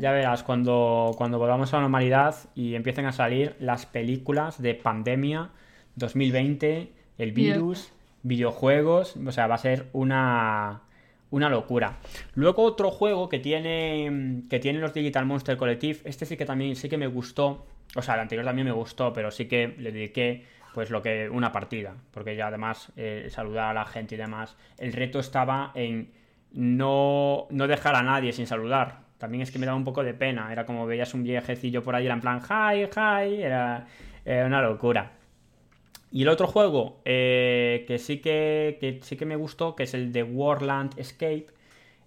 [0.00, 4.74] Ya, verás, cuando, cuando volvamos a la normalidad y empiecen a salir las películas de
[4.74, 5.50] pandemia
[5.94, 7.92] 2020, el virus,
[8.22, 10.82] videojuegos, o sea, va a ser una,
[11.30, 11.98] una locura.
[12.34, 16.74] Luego otro juego que tiene que tienen los Digital Monster Collective, este sí que también
[16.74, 19.92] sí que me gustó, o sea, el anterior también me gustó, pero sí que le
[19.92, 20.44] dediqué
[20.76, 24.58] pues lo que una partida, porque ya además eh, saludar a la gente y demás,
[24.76, 26.10] el reto estaba en
[26.52, 28.98] no, no dejar a nadie sin saludar.
[29.16, 30.52] También es que me daba un poco de pena.
[30.52, 33.42] Era como veías un viejecillo por ahí, era en plan, hi, hi.
[33.42, 33.86] Era,
[34.26, 35.12] una locura.
[36.12, 40.12] Y el otro juego eh, que, sí que, sí que me gustó, que es el
[40.12, 41.46] de Warland Escape,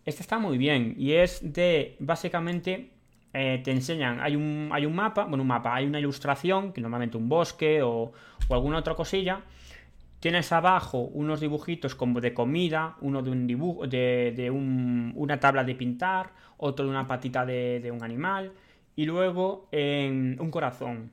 [0.06, 0.94] este está muy bien.
[0.96, 2.92] Y es de, básicamente,
[3.34, 6.82] eh, te enseñan, hay un, hay un mapa, bueno, un mapa, hay una ilustración, que
[6.82, 8.12] normalmente un bosque o,
[8.50, 9.44] alguna otra cosilla
[10.20, 15.76] Tienes abajo unos dibujitos como de comida, uno de un dibujo, de, una tabla de
[15.76, 18.52] pintar, otro de una patita de, un animal,
[18.98, 21.12] y luego un corazón.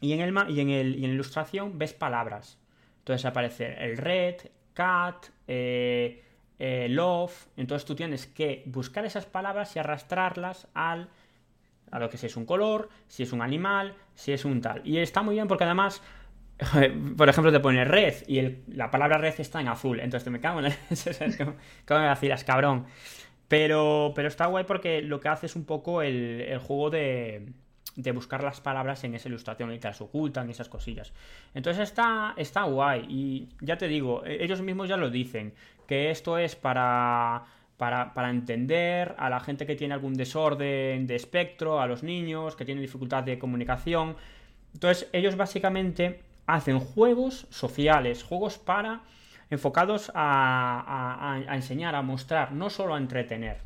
[0.00, 2.56] Y en, el, y, en el, y en la ilustración ves palabras.
[2.98, 4.36] Entonces aparece el red,
[4.74, 6.22] cat, eh,
[6.64, 7.48] eh, love.
[7.56, 11.08] Entonces tú tienes que buscar esas palabras y arrastrarlas al
[11.90, 14.80] a lo que si es un color, si es un animal, si es un tal.
[14.86, 16.00] Y está muy bien porque además
[17.16, 19.98] por ejemplo, te pone red y la palabra red está en azul.
[19.98, 20.70] Entonces te me cago en la...
[21.84, 22.86] ¿Cómo me cabrón?
[23.48, 27.48] Pero, pero está guay porque lo que hace es un poco el, juego de,
[27.96, 31.12] de, buscar las palabras en esa ilustración y que las ocultan y esas cosillas.
[31.54, 33.06] Entonces está, está guay.
[33.08, 35.54] Y ya te digo, e, ellos mismos ya lo dicen,
[35.86, 37.44] que esto es para...
[37.78, 42.54] Para, para, entender a la gente que tiene algún desorden de espectro, a los niños
[42.54, 44.14] que tienen dificultad de comunicación.
[44.72, 49.00] Entonces, ellos básicamente hacen juegos sociales, juegos para
[49.52, 53.58] enfocados a, enseñar, a mostrar, no solo a entretener.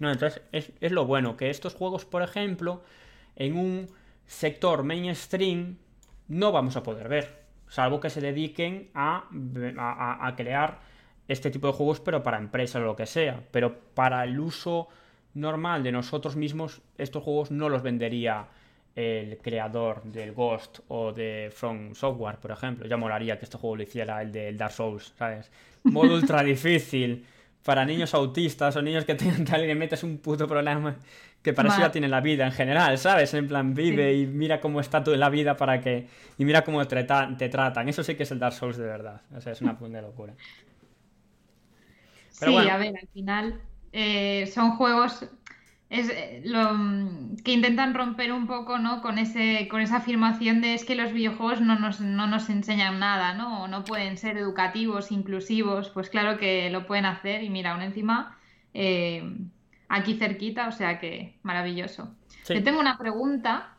[0.00, 2.82] No, entonces es, es lo bueno, que estos juegos, por ejemplo,
[3.36, 3.88] en un
[4.26, 5.78] sector mainstream
[6.28, 9.28] no vamos a poder ver, salvo que se dediquen a,
[10.20, 10.80] a, crear
[11.28, 13.42] este tipo de juegos, pero para empresas o lo que sea.
[13.50, 14.88] Pero para el uso
[15.34, 18.46] normal de nosotros mismos, estos juegos no los vendería
[18.94, 22.86] el creador del Ghost o de From Software, por ejemplo.
[22.86, 25.50] Ya molaría que este juego lo hiciera el del Dark Souls, ¿sabes?
[25.82, 27.26] Modo ultra difícil
[27.64, 30.96] para niños autistas o niños que tengan tal y le metes un puto problema
[31.44, 33.34] que para eso ya tiene la vida en general, ¿sabes?
[33.34, 36.08] En plan, vive y mira cómo está toda la vida para que...
[36.38, 37.86] Y mira cómo te, te, tratan.
[37.86, 39.20] Eso sí que es el Dark Souls de verdad.
[39.36, 40.32] O sea, es una punta de locura.
[42.30, 43.60] sí, a ver, al final
[43.92, 45.26] eh, son juegos
[45.90, 49.02] es eh, lo, mm, que intentan romper un poco ¿no?
[49.02, 52.98] con, ese, con esa afirmación de es que los videojuegos no nos, no nos enseñan
[52.98, 53.64] nada, ¿no?
[53.64, 57.82] O no pueden ser educativos, inclusivos, pues claro que lo pueden hacer y mira, aún
[57.82, 58.38] encima
[58.72, 59.22] eh,
[59.88, 62.14] aquí cerquita, o sea que maravilloso.
[62.52, 63.76] Yo tengo una pregunta,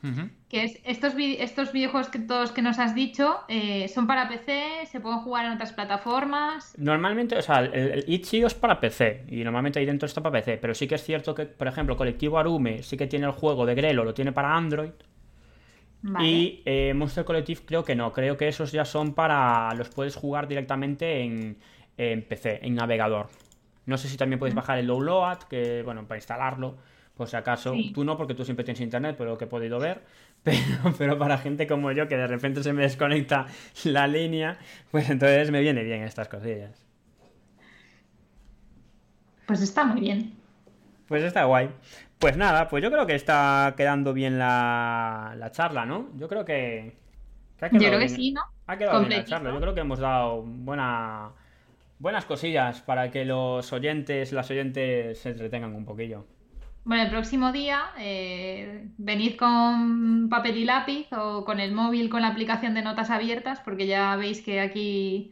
[0.49, 4.87] que es, estos, estos videojuegos que todos que nos has dicho, eh, ¿son para PC?
[4.87, 6.73] ¿Se pueden jugar en otras plataformas?
[6.77, 10.57] Normalmente, o sea, el, Itch.io es para PC, y normalmente ahí dentro está para PC,
[10.57, 13.65] pero sí que es cierto que, por ejemplo, Colectivo Arume sí que tiene el juego
[13.67, 14.91] de Grelo, lo tiene para Android,
[16.19, 19.73] Y eh, Monster Collective creo que no, creo que esos ya son para.
[19.75, 21.57] los puedes jugar directamente en,
[21.97, 23.27] en PC, en navegador.
[23.85, 26.77] No sé si también puedes bajar el download, que bueno, para instalarlo
[27.15, 27.73] por si acaso.
[27.93, 30.01] Tú no, porque tú siempre tienes internet, por lo que he podido ver.
[30.45, 33.47] Pero, pero para gente como yo, que de repente se me desconecta
[33.83, 34.59] la línea,
[34.91, 36.85] pues entonces me viene bien estas cosillas.
[39.47, 40.33] Pues está muy bien.
[41.07, 41.71] Pues está guay.
[42.19, 46.09] Pues nada, pues yo creo que está quedando bien la, la charla, ¿no?
[46.15, 46.95] Yo creo que.
[47.71, 48.41] yo creo que sí, ¿no?
[48.67, 49.51] Ha quedado bien la charla.
[49.51, 51.31] Yo creo que hemos dado buena,
[51.97, 56.25] buenas cosillas para que los oyentes, las oyentes se entretengan un poquillo.
[56.85, 62.21] Bueno, el próximo día eh, venid con papel y lápiz o con el móvil con
[62.21, 65.31] la aplicación de notas abiertas, porque ya veis que aquí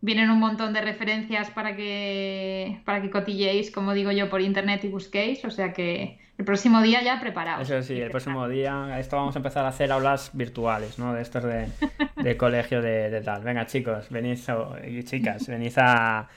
[0.00, 4.82] vienen un montón de referencias para que, para que cotilleéis, como digo yo, por internet
[4.82, 5.44] y busquéis.
[5.44, 7.70] O sea que el próximo día ya preparados.
[7.70, 11.14] Eso sí, el próximo día, esto vamos a empezar a hacer aulas virtuales, ¿no?
[11.14, 13.44] De estos de, colegio de, tal.
[13.44, 14.36] Venga, chicos, venid,
[14.84, 16.28] y chicas, venid a,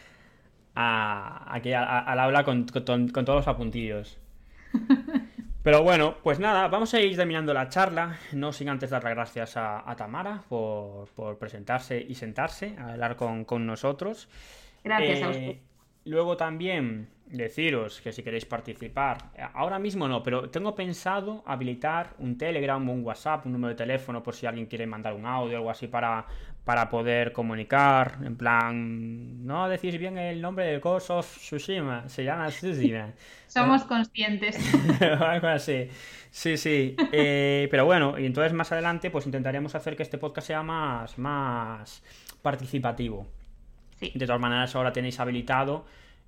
[0.76, 4.21] aquí al aula con todos los apuntillos.
[5.64, 9.14] Pero bueno, pues nada, vamos a ir terminando la charla, no sin antes dar las
[9.14, 11.08] gracias a, Tamara por,
[11.38, 14.28] presentarse y sentarse a hablar con, nosotros.
[14.84, 15.42] Gracias a usted.
[15.42, 15.60] Eh,
[16.06, 22.38] luego también deciros que si queréis participar, ahora mismo no, pero tengo pensado habilitar un
[22.38, 25.58] Telegram, un WhatsApp, un número de teléfono por si alguien quiere mandar un audio o
[25.58, 26.26] algo así para,
[26.64, 28.20] para poder comunicar.
[28.24, 33.12] En plan, no decís bien el nombre del Ghost of Tsushima, se llama Tsushima.
[33.48, 34.58] Somos conscientes.
[35.02, 35.90] algo así.
[36.30, 36.96] Sí, sí.
[37.12, 41.18] Eh, pero bueno, y entonces más adelante pues intentaremos hacer que este podcast sea más,
[41.18, 42.04] más
[42.42, 43.28] participativo.
[44.00, 44.12] Sí.
[44.16, 45.86] De todas maneras, ahora tenéis habilitado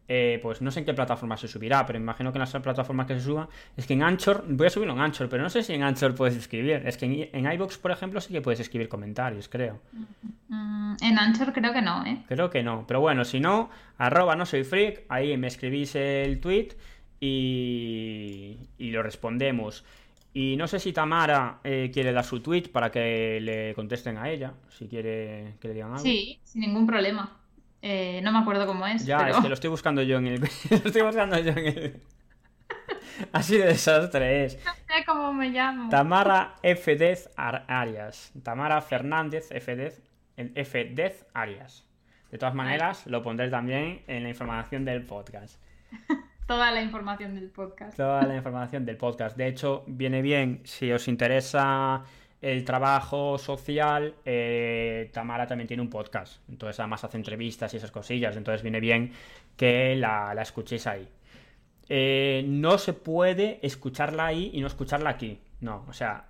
[0.08, 3.08] eh, pues no sé en qué plataforma se subirá, pero imagino que en las plataformas
[3.08, 3.48] que se suba,
[3.78, 6.14] es que en Anchor, voy a subirlo en Anchor, pero no sé si en Anchor
[6.14, 6.84] puedes escribir.
[6.86, 9.80] Es que en, en iVoox, por ejemplo, sí que puedes escribir comentarios, creo.
[10.50, 12.24] Mm, en Anchor creo que no, ¿eh?
[12.28, 16.40] Creo que no, pero bueno, si no, arroba no soy freak, ahí me escribís el
[16.40, 16.70] tweet
[17.20, 19.86] y, y lo respondemos.
[20.36, 24.30] Y no sé si Tamara eh, quiere dar su tweet para que le contesten a
[24.30, 26.04] ella, si quiere que le digan algo.
[26.04, 27.38] Sí, sin ningún problema.
[27.86, 29.06] Eh, no me acuerdo cómo es.
[29.06, 30.40] Ya, es que lo estoy buscando yo en el.
[30.70, 32.02] lo estoy buscando yo en el.
[33.34, 34.58] Así de desastre es.
[34.66, 35.90] No sé cómo me llamo.
[35.90, 36.96] Tamara F.
[36.96, 38.32] Dez Arias.
[38.42, 39.76] Tamara Fernández F.
[39.76, 40.02] Dez,
[40.38, 40.92] F.
[40.94, 41.86] Dez Arias.
[42.32, 45.62] De todas maneras, lo pondré también en la información del podcast.
[46.48, 47.98] Toda la información del podcast.
[47.98, 49.36] Toda la información del podcast.
[49.36, 52.04] De hecho, viene bien si os interesa
[52.44, 56.42] el trabajo social, eh, Tamara también tiene un podcast.
[56.50, 58.36] Entonces, además hace entrevistas y esas cosillas.
[58.36, 59.14] Entonces, viene bien
[59.56, 61.08] que la, escuchéis ahí.
[61.88, 65.40] Eh, no se puede escucharla ahí y no escucharla aquí.
[65.62, 66.26] No, o sea,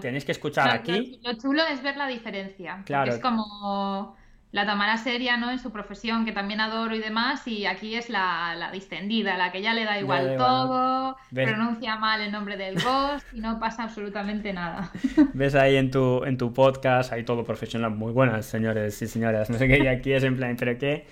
[0.00, 1.20] tenéis que escuchar aquí.
[1.22, 2.82] Lo, chulo es ver la diferencia.
[2.84, 3.12] Claro.
[3.12, 4.16] Es como
[4.52, 5.50] la Tamara seria, ¿no?
[5.50, 9.50] En su profesión, que también adoro y demás, y aquí es la, la distendida, la
[9.50, 13.84] que ya le da igual todo, pronuncia mal el nombre del ghost y no pasa
[13.84, 14.90] absolutamente nada.
[15.32, 19.48] Ves ahí en tu, en tu podcast, ahí todo profesional, muy buenas, señores y señoras,
[19.48, 21.06] no sé qué, y aquí es en plan, pero qué,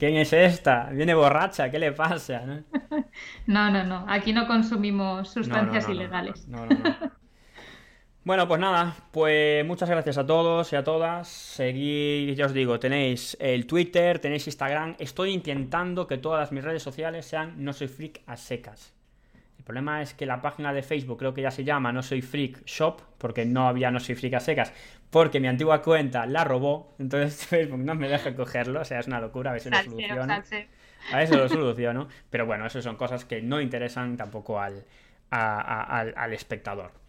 [0.00, 0.90] ¿quién es esta?
[0.90, 2.42] Viene borracha, ¿qué le pasa?
[3.46, 6.48] No, no, no, aquí no consumimos sustancias ilegales.
[6.48, 6.76] no, no.
[6.76, 7.19] no.
[8.22, 11.26] Bueno, pues nada, pues muchas gracias a todos y a todas.
[11.26, 14.94] Seguid, ya os digo, tenéis el Twitter, tenéis Instagram.
[14.98, 18.92] Estoy intentando que todas mis redes sociales sean no soy freak a secas.
[19.64, 22.66] problema es que la página de Facebook creo que ya se llama No Soy Freak
[22.66, 24.72] Shop, porque no había No Soy Freak a secas,
[25.10, 29.06] porque mi antigua cuenta la robó, entonces Facebook no me deja cogerlo, o sea, es
[29.06, 30.42] una locura, a ver si lo soluciono.
[31.12, 34.84] A ver si lo soluciono, pero bueno, eso son cosas que no interesan tampoco al,
[35.30, 36.99] al espectador.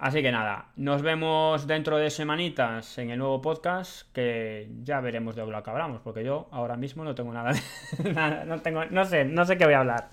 [0.00, 5.36] Así que nada, nos vemos dentro de semanitas en el nuevo podcast que ya veremos
[5.36, 7.52] de lo que hablamos, porque yo ahora mismo no tengo nada,
[8.46, 10.08] no tengo, no sé, no sé qué voy a hablar.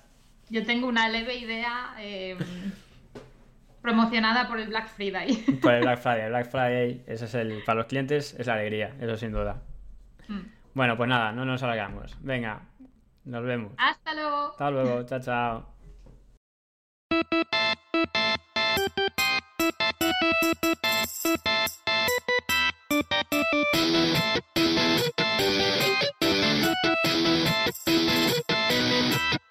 [0.49, 2.37] Yo tengo una leve idea em,
[3.81, 5.33] promocionada por el Black Friday.
[5.61, 8.93] Por el Black Friday, Black Friday, ese es el, para los clientes es la alegría,
[8.99, 9.61] eso sin duda.
[10.27, 10.41] Mm.
[10.73, 12.17] Bueno, pues nada, no nos alargamos.
[12.19, 12.59] Venga,
[13.23, 13.71] nos vemos.
[13.77, 14.49] Hasta luego.
[14.49, 15.76] Hasta luego, chao, chao.
[20.29, 20.81] Thank
[29.33, 29.46] you.